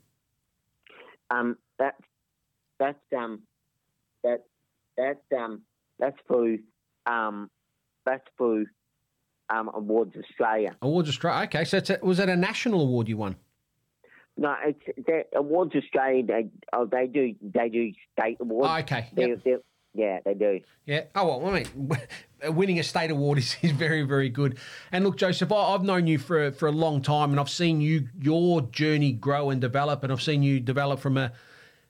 um, 1.31 1.57
that 1.79 1.95
that's 2.79 2.99
um, 3.17 3.43
that 4.27 4.41
that's 4.97 5.41
um, 5.41 5.63
that's 5.99 6.17
through 6.27 6.59
um, 7.07 7.51
that's 8.05 8.25
through 8.37 8.67
um, 9.49 9.71
Awards 9.75 10.15
Australia. 10.17 10.77
Awards 10.83 11.09
Australia. 11.09 11.45
Okay, 11.45 11.65
so 11.65 11.77
it's 11.79 11.91
a, 11.91 11.99
was 12.03 12.19
that 12.19 12.29
a 12.29 12.37
national 12.37 12.81
award 12.81 13.09
you 13.09 13.17
won? 13.17 13.37
No, 14.37 14.55
it's 14.65 14.81
the 15.07 15.25
Awards 15.35 15.75
Australia. 15.75 16.25
They 16.27 16.49
oh, 16.73 16.87
they 16.87 17.07
do 17.07 17.35
they 17.41 17.69
do 17.69 17.93
state 18.19 18.37
awards. 18.41 18.69
Oh, 18.71 18.77
okay. 18.79 19.09
They- 19.15 19.29
Yep. 19.29 19.45
they- 19.45 19.57
yeah, 19.99 20.19
they 20.27 20.35
do. 20.35 20.61
Yeah. 20.85 21.05
Oh 21.15 21.39
well, 21.39 21.47
I 21.55 21.63
mean, 21.63 21.91
winning 22.55 22.79
a 22.79 22.83
state 22.83 23.11
award 23.11 23.39
is, 23.39 23.57
is 23.63 23.71
very 23.71 24.03
very 24.03 24.29
good. 24.29 24.59
And 24.93 25.05
look, 25.05 25.17
Joseph, 25.17 25.51
I, 25.51 25.57
I've 25.57 25.85
known 25.85 26.07
you 26.07 26.19
for 26.19 26.53
for 26.53 26.67
a 26.69 26.73
long 26.73 27.01
time, 27.01 27.31
and 27.31 27.41
I've 27.41 27.49
seen 27.49 27.81
you 27.81 28.09
your 28.21 28.61
journey 28.61 29.13
grow 29.13 29.49
and 29.49 29.59
develop, 29.59 30.03
and 30.03 30.13
I've 30.13 30.21
seen 30.21 30.43
you 30.43 30.61
develop 30.61 31.01
from 31.01 31.17
a 31.17 31.33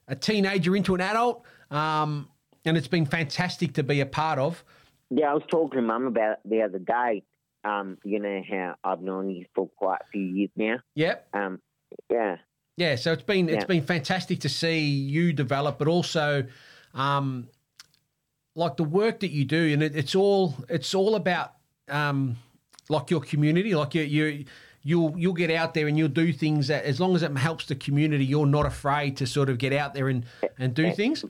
a 0.07 0.15
teenager 0.15 0.73
into 0.77 0.95
an 0.95 1.01
adult. 1.01 1.43
Um, 1.71 2.29
and 2.65 2.77
it's 2.77 2.87
been 2.87 3.05
fantastic 3.05 3.73
to 3.73 3.83
be 3.83 4.01
a 4.01 4.05
part 4.05 4.39
of. 4.39 4.63
Yeah, 5.09 5.31
I 5.31 5.33
was 5.33 5.43
talking 5.49 5.79
to 5.79 5.81
Mum 5.81 6.05
about 6.05 6.33
it 6.33 6.39
the 6.45 6.61
other 6.63 6.79
day. 6.79 7.23
Um, 7.63 7.97
you 8.03 8.19
know 8.19 8.41
how 8.49 8.75
I've 8.83 9.01
known 9.01 9.29
you 9.29 9.45
for 9.55 9.67
quite 9.77 9.99
a 10.01 10.07
few 10.11 10.21
years 10.23 10.49
now. 10.55 10.77
Yep. 10.95 11.27
Um, 11.33 11.59
yeah, 12.09 12.37
Yeah, 12.77 12.95
so 12.95 13.11
it's 13.11 13.23
been 13.23 13.49
it's 13.49 13.63
Yeah. 13.63 13.65
been 13.65 13.83
fantastic 13.83 14.39
to 14.41 14.49
see 14.49 14.79
you 14.79 15.33
develop, 15.33 15.79
but 15.79 15.87
also, 15.87 16.45
um, 16.93 17.47
like 18.55 18.77
the 18.77 18.83
work 18.83 19.19
that 19.21 19.31
you 19.31 19.45
do, 19.45 19.73
and 19.73 19.81
it, 19.83 19.95
it's 19.95 20.15
all 20.15 20.55
it's 20.69 20.93
all 20.93 21.15
about 21.15 21.53
um, 21.89 22.37
like 22.89 23.09
your 23.09 23.21
community. 23.21 23.73
Like 23.75 23.95
you 23.95 24.03
you 24.03 24.45
you'll 24.83 25.13
you'll 25.17 25.33
get 25.33 25.51
out 25.51 25.73
there 25.73 25.87
and 25.87 25.97
you'll 25.97 26.07
do 26.07 26.31
things 26.31 26.67
that 26.67 26.85
as 26.85 26.99
long 26.99 27.15
as 27.15 27.23
it 27.23 27.35
helps 27.37 27.65
the 27.65 27.75
community, 27.75 28.25
you're 28.25 28.45
not 28.45 28.65
afraid 28.65 29.17
to 29.17 29.27
sort 29.27 29.49
of 29.49 29.57
get 29.57 29.73
out 29.73 29.93
there 29.93 30.07
and 30.07 30.25
and 30.57 30.73
do 30.73 30.91
things. 30.93 31.25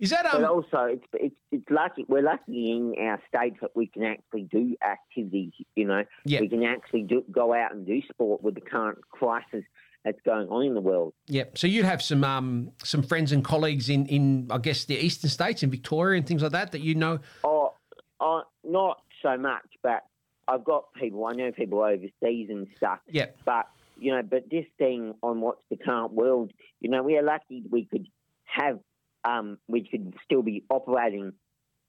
Is 0.00 0.10
that 0.10 0.24
But 0.24 0.42
um? 0.44 0.50
also, 0.50 0.84
it's, 0.86 1.04
it's 1.14 1.34
it's 1.52 1.70
lucky 1.70 2.04
we're 2.08 2.22
lucky 2.22 2.70
in 2.72 2.94
our 2.98 3.20
state 3.28 3.60
that 3.60 3.76
we 3.76 3.86
can 3.86 4.02
actually 4.04 4.44
do 4.44 4.74
activities. 4.82 5.52
You 5.76 5.86
know, 5.86 6.04
Yeah. 6.24 6.40
we 6.40 6.48
can 6.48 6.64
actually 6.64 7.02
do, 7.02 7.22
go 7.30 7.52
out 7.54 7.72
and 7.74 7.86
do 7.86 8.00
sport 8.10 8.42
with 8.42 8.54
the 8.54 8.60
current 8.62 8.98
crisis 9.10 9.64
that's 10.04 10.20
going 10.24 10.48
on 10.48 10.64
in 10.64 10.74
the 10.74 10.80
world. 10.80 11.12
Yep. 11.26 11.58
So 11.58 11.66
you'd 11.66 11.84
have 11.84 12.02
some 12.02 12.24
um 12.24 12.72
some 12.82 13.02
friends 13.02 13.32
and 13.32 13.44
colleagues 13.44 13.88
in 13.90 14.06
in 14.06 14.48
I 14.50 14.58
guess 14.58 14.84
the 14.86 14.96
eastern 14.96 15.28
states 15.30 15.62
in 15.62 15.70
Victoria 15.70 16.16
and 16.18 16.26
things 16.26 16.42
like 16.42 16.52
that 16.52 16.72
that 16.72 16.80
you 16.80 16.94
know. 16.94 17.18
Oh, 17.44 17.74
oh, 18.20 18.42
not 18.64 19.02
so 19.22 19.36
much, 19.36 19.66
but 19.82 20.04
I've 20.48 20.64
got 20.64 20.92
people. 20.94 21.26
I 21.26 21.32
know 21.32 21.52
people 21.52 21.80
overseas 21.80 22.48
and 22.48 22.66
stuff. 22.76 23.00
Yep. 23.10 23.36
But 23.44 23.68
you 23.98 24.12
know, 24.12 24.22
but 24.22 24.48
this 24.50 24.64
thing 24.78 25.14
on 25.22 25.42
what's 25.42 25.62
the 25.68 25.76
current 25.76 26.14
world, 26.14 26.52
you 26.80 26.88
know, 26.88 27.02
we 27.02 27.18
are 27.18 27.22
lucky 27.22 27.62
we 27.70 27.84
could 27.84 28.08
have, 28.44 28.80
um, 29.24 29.58
we 29.68 29.86
could 29.88 30.14
still 30.24 30.42
be 30.42 30.64
operating, 30.70 31.32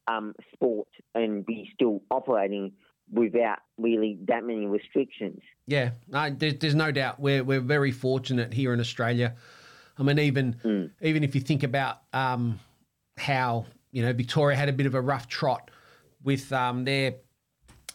um, 0.07 0.33
sport 0.53 0.87
and 1.15 1.45
be 1.45 1.69
still 1.73 2.01
operating 2.09 2.73
without 3.11 3.59
really 3.77 4.17
that 4.27 4.43
many 4.43 4.65
restrictions. 4.65 5.41
Yeah. 5.67 5.91
No, 6.07 6.29
there's, 6.29 6.55
there's 6.55 6.75
no 6.75 6.91
doubt 6.91 7.19
we're 7.19 7.43
we're 7.43 7.59
very 7.59 7.91
fortunate 7.91 8.53
here 8.53 8.73
in 8.73 8.79
Australia. 8.79 9.35
I 9.97 10.03
mean, 10.03 10.19
even 10.19 10.55
Mm. 10.63 10.91
even 11.01 11.23
if 11.23 11.35
you 11.35 11.41
think 11.41 11.63
about 11.63 12.01
um 12.13 12.59
how 13.17 13.65
you 13.91 14.01
know 14.01 14.13
Victoria 14.13 14.57
had 14.57 14.69
a 14.69 14.73
bit 14.73 14.85
of 14.85 14.95
a 14.95 15.01
rough 15.01 15.27
trot 15.27 15.69
with 16.23 16.51
um 16.53 16.85
their 16.85 17.15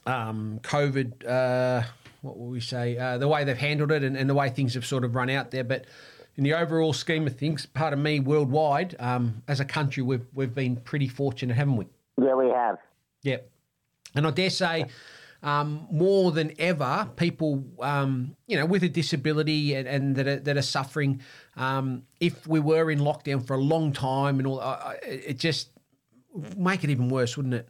um 0.06 0.60
COVID. 0.62 1.26
Uh, 1.26 1.82
what 2.22 2.38
will 2.38 2.48
we 2.48 2.60
say? 2.60 2.96
Uh, 2.98 3.18
the 3.18 3.28
way 3.28 3.44
they've 3.44 3.56
handled 3.56 3.92
it 3.92 4.02
and, 4.02 4.16
and 4.16 4.28
the 4.28 4.34
way 4.34 4.50
things 4.50 4.74
have 4.74 4.84
sort 4.84 5.04
of 5.04 5.14
run 5.14 5.30
out 5.30 5.50
there, 5.50 5.64
but. 5.64 5.86
In 6.36 6.44
the 6.44 6.52
overall 6.52 6.92
scheme 6.92 7.26
of 7.26 7.36
things, 7.36 7.64
part 7.64 7.92
of 7.92 7.98
me, 7.98 8.20
worldwide, 8.20 8.94
um, 8.98 9.42
as 9.48 9.60
a 9.60 9.64
country, 9.64 10.02
we've 10.02 10.26
we've 10.34 10.54
been 10.54 10.76
pretty 10.76 11.08
fortunate, 11.08 11.54
haven't 11.54 11.76
we? 11.76 11.86
Yeah, 12.20 12.34
we 12.34 12.50
have. 12.50 12.78
Yep. 13.22 13.50
And 14.14 14.26
I 14.26 14.30
dare 14.30 14.50
say, 14.50 14.86
um, 15.42 15.86
more 15.90 16.32
than 16.32 16.52
ever, 16.58 17.08
people, 17.16 17.64
um, 17.80 18.36
you 18.46 18.56
know, 18.56 18.66
with 18.66 18.82
a 18.82 18.88
disability 18.88 19.74
and, 19.74 19.88
and 19.88 20.16
that, 20.16 20.26
are, 20.26 20.40
that 20.40 20.56
are 20.56 20.62
suffering, 20.62 21.20
um, 21.56 22.02
if 22.20 22.46
we 22.46 22.60
were 22.60 22.90
in 22.90 23.00
lockdown 23.00 23.46
for 23.46 23.54
a 23.54 23.60
long 23.60 23.92
time 23.92 24.38
and 24.38 24.46
all, 24.46 24.60
it 25.02 25.38
just 25.38 25.70
make 26.56 26.84
it 26.84 26.90
even 26.90 27.08
worse, 27.08 27.36
wouldn't 27.36 27.54
it? 27.54 27.68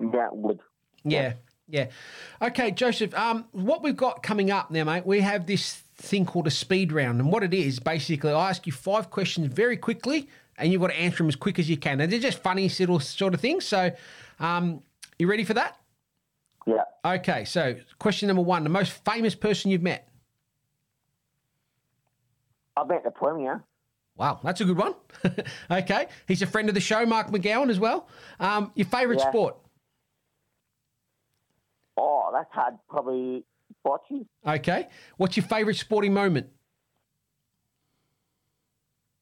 That 0.00 0.36
would. 0.36 0.60
Yeah. 1.04 1.34
Yeah. 1.70 1.86
Okay, 2.42 2.70
Joseph, 2.70 3.14
um, 3.14 3.46
what 3.52 3.82
we've 3.82 3.96
got 3.96 4.22
coming 4.22 4.50
up 4.50 4.70
now, 4.70 4.84
mate, 4.84 5.06
we 5.06 5.20
have 5.20 5.46
this 5.46 5.82
thing 5.96 6.26
called 6.26 6.46
a 6.46 6.50
speed 6.50 6.92
round. 6.92 7.20
And 7.20 7.30
what 7.30 7.42
it 7.42 7.54
is, 7.54 7.78
basically, 7.78 8.32
I 8.32 8.50
ask 8.50 8.66
you 8.66 8.72
five 8.72 9.10
questions 9.10 9.46
very 9.52 9.76
quickly 9.76 10.28
and 10.58 10.72
you've 10.72 10.80
got 10.80 10.88
to 10.88 10.98
answer 10.98 11.18
them 11.18 11.28
as 11.28 11.36
quick 11.36 11.58
as 11.58 11.70
you 11.70 11.76
can. 11.76 12.00
And 12.00 12.12
they're 12.12 12.20
just 12.20 12.42
funny 12.42 12.68
little 12.68 13.00
sort 13.00 13.34
of 13.34 13.40
things. 13.40 13.64
So, 13.64 13.92
um, 14.40 14.82
you 15.18 15.28
ready 15.28 15.44
for 15.44 15.54
that? 15.54 15.78
Yeah. 16.66 16.84
Okay, 17.04 17.44
so 17.44 17.76
question 17.98 18.26
number 18.26 18.42
one 18.42 18.64
the 18.64 18.70
most 18.70 18.92
famous 19.04 19.34
person 19.34 19.70
you've 19.70 19.82
met? 19.82 20.08
I 22.76 22.84
bet 22.84 23.04
the 23.04 23.10
Premier. 23.10 23.64
Wow, 24.16 24.40
that's 24.44 24.60
a 24.60 24.64
good 24.64 24.76
one. 24.76 24.94
okay, 25.70 26.06
he's 26.28 26.42
a 26.42 26.46
friend 26.46 26.68
of 26.68 26.74
the 26.74 26.80
show, 26.80 27.06
Mark 27.06 27.28
McGowan, 27.28 27.70
as 27.70 27.78
well. 27.80 28.06
Um, 28.38 28.70
your 28.74 28.86
favourite 28.86 29.20
Yeah. 29.20 29.30
sport? 29.30 29.56
Oh, 32.02 32.30
that's 32.32 32.50
hard. 32.52 32.74
Probably 32.88 33.44
bocce. 33.86 34.26
Okay, 34.46 34.88
what's 35.18 35.36
your 35.36 35.44
favourite 35.44 35.76
sporting 35.76 36.14
moment? 36.14 36.46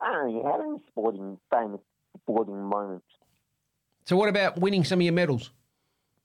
I 0.01 0.13
don't 0.13 0.27
really 0.27 0.45
have 0.45 0.61
any 0.61 0.79
sporting, 0.89 1.39
famous 1.51 1.81
sporting 2.23 2.63
moments. 2.63 3.07
So, 4.05 4.17
what 4.17 4.29
about 4.29 4.59
winning 4.61 4.85
some 4.85 5.01
of 5.01 5.03
your 5.03 5.13
medals? 5.13 5.51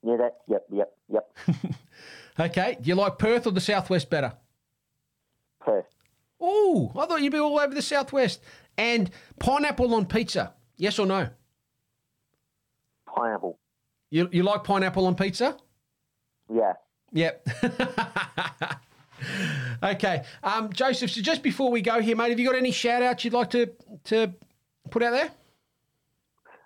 Yeah, 0.04 0.18
that, 0.18 0.38
yep, 0.48 0.66
yep, 0.72 0.94
yep. 1.10 1.38
Okay, 2.40 2.78
do 2.82 2.88
you 2.88 2.96
like 2.96 3.20
Perth 3.20 3.46
or 3.46 3.52
the 3.52 3.62
Southwest 3.62 4.10
better? 4.10 4.34
Perth. 5.60 5.86
Oh, 6.42 6.92
I 6.98 7.06
thought 7.06 7.22
you'd 7.22 7.32
be 7.32 7.38
all 7.38 7.60
over 7.60 7.76
the 7.76 7.82
Southwest. 7.82 8.42
And 8.76 9.12
pineapple 9.40 9.94
on 9.94 10.08
pizza, 10.08 10.54
yes 10.76 10.98
or 10.98 11.06
no? 11.06 11.30
Pineapple. 13.06 13.60
You, 14.10 14.30
you 14.32 14.42
like 14.42 14.64
pineapple 14.64 15.06
on 15.06 15.16
pizza? 15.16 15.58
Yeah. 16.52 16.74
Yep. 17.12 17.48
okay. 19.84 20.24
Um, 20.44 20.72
Joseph, 20.74 21.12
so 21.12 21.22
just 21.22 21.44
before 21.44 21.72
we 21.72 21.82
go 21.82 22.02
here, 22.02 22.16
mate, 22.16 22.30
have 22.30 22.40
you 22.40 22.48
got 22.48 22.58
any 22.58 22.72
shout 22.72 23.04
outs 23.04 23.24
you'd 23.24 23.34
like 23.34 23.52
to, 23.52 23.70
to 24.06 24.34
put 24.90 25.04
out 25.04 25.12
there? 25.12 25.32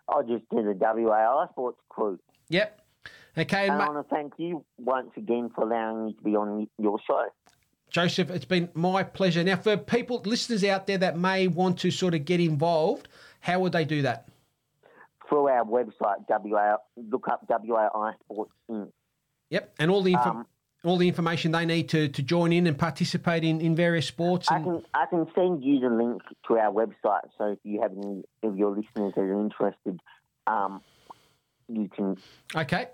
I'll 0.10 0.24
just 0.24 0.50
do 0.50 0.64
the 0.64 0.74
WAI 0.74 1.48
Sports 1.52 1.80
crew. 1.90 2.20
Yep. 2.50 2.82
Okay. 3.38 3.64
And 3.64 3.74
And 3.74 3.82
I 3.82 3.86
ma- 3.86 3.94
want 3.94 4.08
to 4.10 4.16
thank 4.16 4.34
you 4.38 4.64
once 4.78 5.12
again 5.18 5.50
for 5.54 5.66
allowing 5.66 6.06
me 6.06 6.14
to 6.14 6.24
be 6.24 6.36
on 6.36 6.68
your 6.80 6.98
show. 7.06 7.26
Joseph, 7.90 8.30
it's 8.30 8.46
been 8.46 8.70
my 8.74 9.04
pleasure. 9.04 9.44
Now, 9.44 9.56
for 9.56 9.78
people, 9.78 10.22
listeners 10.26 10.64
out 10.64 10.88
there 10.88 10.98
that 10.98 11.18
may 11.18 11.48
want 11.48 11.80
to 11.80 11.92
sort 11.92 12.14
of 12.14 12.26
get 12.26 12.40
involved, 12.40 13.08
how 13.40 13.60
would 13.60 13.72
they 13.72 13.86
do 13.86 14.02
that? 14.02 14.28
Through 15.28 15.48
our 15.50 15.64
website, 15.64 16.26
WA, 16.30 16.78
look 16.96 17.28
up 17.28 17.46
WAI 17.50 18.14
Sports 18.24 18.52
Inc. 18.70 18.92
Yep. 19.50 19.74
And 19.80 19.92
all 19.92 20.02
the 20.02 20.14
info- 20.14 20.30
Um, 20.30 20.46
all 20.84 20.98
the 20.98 21.08
information 21.08 21.52
they 21.52 21.66
need 21.66 21.90
to, 21.90 22.08
to 22.08 22.22
join 22.22 22.54
in 22.54 22.66
and 22.68 22.78
participate 22.78 23.44
in, 23.44 23.60
in 23.60 23.76
various 23.76 24.06
sports. 24.06 24.50
I 24.50 24.60
can 24.62 24.84
I 24.94 25.06
can 25.08 25.28
send 25.36 25.64
you 25.64 25.80
the 25.80 25.90
link 25.90 26.22
to 26.48 26.58
our 26.58 26.72
website. 26.72 27.28
So 27.38 27.46
if 27.52 27.60
you 27.64 27.82
have 27.82 27.92
any 27.92 28.24
of 28.44 28.58
your 28.58 28.70
listeners 28.70 29.14
that 29.16 29.22
are 29.22 29.42
interested, 29.42 30.00
um, 30.46 30.82
you 31.68 31.90
can. 31.90 32.18
Okay. 32.56 32.88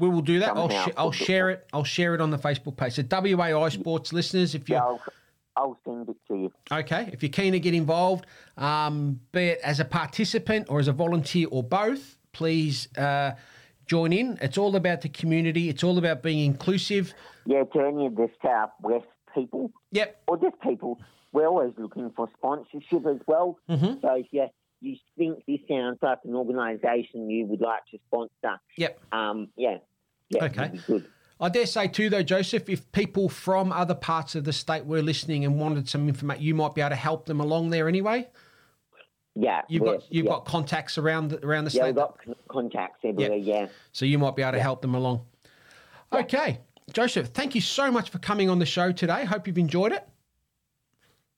We 0.00 0.08
will 0.08 0.20
do 0.20 0.40
that. 0.40 0.56
I'll, 0.56 0.68
sh- 0.68 0.92
I'll 0.96 1.12
share 1.12 1.50
it. 1.50 1.66
I'll 1.72 1.84
share 1.84 2.14
it 2.14 2.20
on 2.20 2.30
the 2.30 2.38
Facebook 2.38 2.76
page. 2.76 2.94
So 2.94 3.02
WAI 3.02 3.68
Sports 3.70 4.12
listeners, 4.12 4.54
if 4.54 4.68
you 4.68 4.74
Yeah, 4.76 4.82
I'll, 4.84 5.02
I'll 5.56 5.78
send 5.84 6.08
it 6.08 6.16
to 6.28 6.34
you. 6.36 6.52
Okay, 6.70 7.08
if 7.12 7.22
you're 7.22 7.30
keen 7.30 7.52
to 7.52 7.58
get 7.60 7.74
involved, 7.74 8.26
um, 8.56 9.18
be 9.32 9.46
it 9.48 9.60
as 9.64 9.80
a 9.80 9.84
participant 9.84 10.66
or 10.68 10.78
as 10.78 10.86
a 10.86 10.92
volunteer 10.92 11.48
or 11.50 11.64
both, 11.64 12.16
please 12.32 12.88
uh, 12.96 13.32
join 13.88 14.12
in. 14.12 14.38
It's 14.40 14.58
all 14.58 14.76
about 14.76 15.00
the 15.00 15.08
community. 15.08 15.68
It's 15.68 15.82
all 15.82 15.98
about 15.98 16.22
being 16.22 16.44
inclusive. 16.44 17.14
Yeah, 17.46 17.64
to 17.72 17.80
any 17.80 18.06
of 18.06 18.14
the 18.14 18.28
Southwest 18.44 19.06
people 19.34 19.72
Yep. 19.92 20.22
or 20.28 20.36
just 20.36 20.60
people, 20.60 21.00
we're 21.32 21.46
always 21.46 21.72
looking 21.78 22.10
for 22.14 22.28
sponsorship 22.36 23.06
as 23.06 23.18
well. 23.26 23.58
Mhm. 23.68 24.00
So 24.02 24.14
if 24.14 24.26
you, 24.30 24.46
you 24.80 24.96
think 25.16 25.44
this 25.46 25.60
sounds 25.68 25.98
like 26.02 26.18
an 26.24 26.34
organisation 26.34 27.28
you 27.30 27.46
would 27.46 27.60
like 27.60 27.84
to 27.90 27.98
sponsor, 28.06 28.60
Yep. 28.76 29.00
um, 29.12 29.48
yeah, 29.56 29.78
yeah, 30.30 30.44
Okay. 30.44 30.78
good. 30.86 31.06
I 31.40 31.48
dare 31.48 31.66
say 31.66 31.86
too, 31.86 32.10
though, 32.10 32.22
Joseph, 32.24 32.68
if 32.68 32.90
people 32.92 33.28
from 33.28 33.70
other 33.72 33.94
parts 33.94 34.34
of 34.34 34.42
the 34.44 34.52
state 34.52 34.84
were 34.84 35.02
listening 35.02 35.44
and 35.44 35.58
wanted 35.58 35.88
some 35.88 36.08
information, 36.08 36.42
you 36.42 36.54
might 36.54 36.74
be 36.74 36.80
able 36.80 36.90
to 36.90 36.96
help 36.96 37.26
them 37.26 37.40
along 37.40 37.70
there 37.70 37.88
anyway. 37.88 38.28
Yeah, 39.40 39.62
You've 39.68 39.84
got 39.84 40.12
you've 40.12 40.24
yeah. 40.24 40.32
got 40.32 40.46
contacts 40.46 40.98
around 40.98 41.28
the, 41.28 41.46
around 41.46 41.64
the 41.64 41.70
state. 41.70 41.78
yeah, 41.80 41.86
we've 41.86 41.94
got 41.94 42.18
con- 42.24 42.34
contacts 42.48 42.98
everywhere. 43.04 43.36
Yeah, 43.36 43.68
so 43.92 44.04
you 44.04 44.18
might 44.18 44.34
be 44.34 44.42
able 44.42 44.52
to 44.52 44.60
help 44.60 44.82
them 44.82 44.96
along. 44.96 45.26
Okay, 46.12 46.58
Joseph, 46.92 47.28
thank 47.28 47.54
you 47.54 47.60
so 47.60 47.88
much 47.92 48.10
for 48.10 48.18
coming 48.18 48.50
on 48.50 48.58
the 48.58 48.66
show 48.66 48.90
today. 48.90 49.24
Hope 49.24 49.46
you've 49.46 49.56
enjoyed 49.58 49.92
it. 49.92 50.08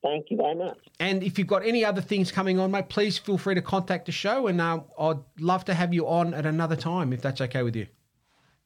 thank 0.03 0.31
you 0.31 0.39
very 0.39 0.55
much. 0.55 0.79
And 0.99 1.23
if 1.23 1.39
you've 1.39 1.47
got 1.47 1.63
any 1.67 1.85
other 1.85 2.01
things 2.01 2.33
coming 2.33 2.59
on, 2.59 2.71
mate, 2.71 2.89
please 2.89 3.19
feel 3.19 3.37
free 3.37 3.55
to 3.55 3.61
contact 3.63 4.07
the 4.07 4.13
show, 4.13 4.47
and 4.47 4.63
uh, 4.63 4.81
I'd 4.99 5.19
love 5.39 5.67
to 5.67 5.75
have 5.75 5.93
you 5.93 6.09
on 6.09 6.33
at 6.33 6.47
another 6.47 6.77
time 6.77 7.13
if 7.13 7.21
that's 7.21 7.43
okay 7.43 7.63
with 7.63 7.77
you. 7.77 7.87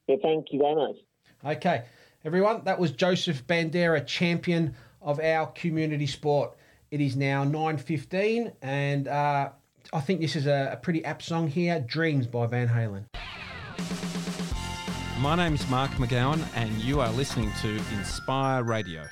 Yeah, 0.06 0.16
thank 0.22 0.52
you 0.52 0.60
very 0.60 0.76
much. 0.76 0.96
Okay, 1.44 1.82
everyone, 2.24 2.62
that 2.66 2.78
was 2.78 2.92
Joseph 2.92 3.44
Bandera, 3.48 4.06
champion 4.06 4.76
of 5.02 5.18
our 5.18 5.46
community 5.48 6.06
sport. 6.06 6.56
It 6.94 7.00
is 7.00 7.16
now 7.16 7.42
nine 7.42 7.76
fifteen, 7.76 8.52
and 8.62 9.08
uh, 9.08 9.48
I 9.92 10.00
think 10.00 10.20
this 10.20 10.36
is 10.36 10.46
a, 10.46 10.70
a 10.74 10.76
pretty 10.76 11.04
apt 11.04 11.22
song 11.22 11.48
here, 11.48 11.80
"Dreams" 11.80 12.28
by 12.28 12.46
Van 12.46 12.68
Halen. 12.68 13.06
My 15.18 15.34
name's 15.34 15.68
Mark 15.68 15.90
McGowan, 15.94 16.40
and 16.54 16.70
you 16.74 17.00
are 17.00 17.10
listening 17.10 17.50
to 17.62 17.80
Inspire 17.98 18.62
Radio. 18.62 19.02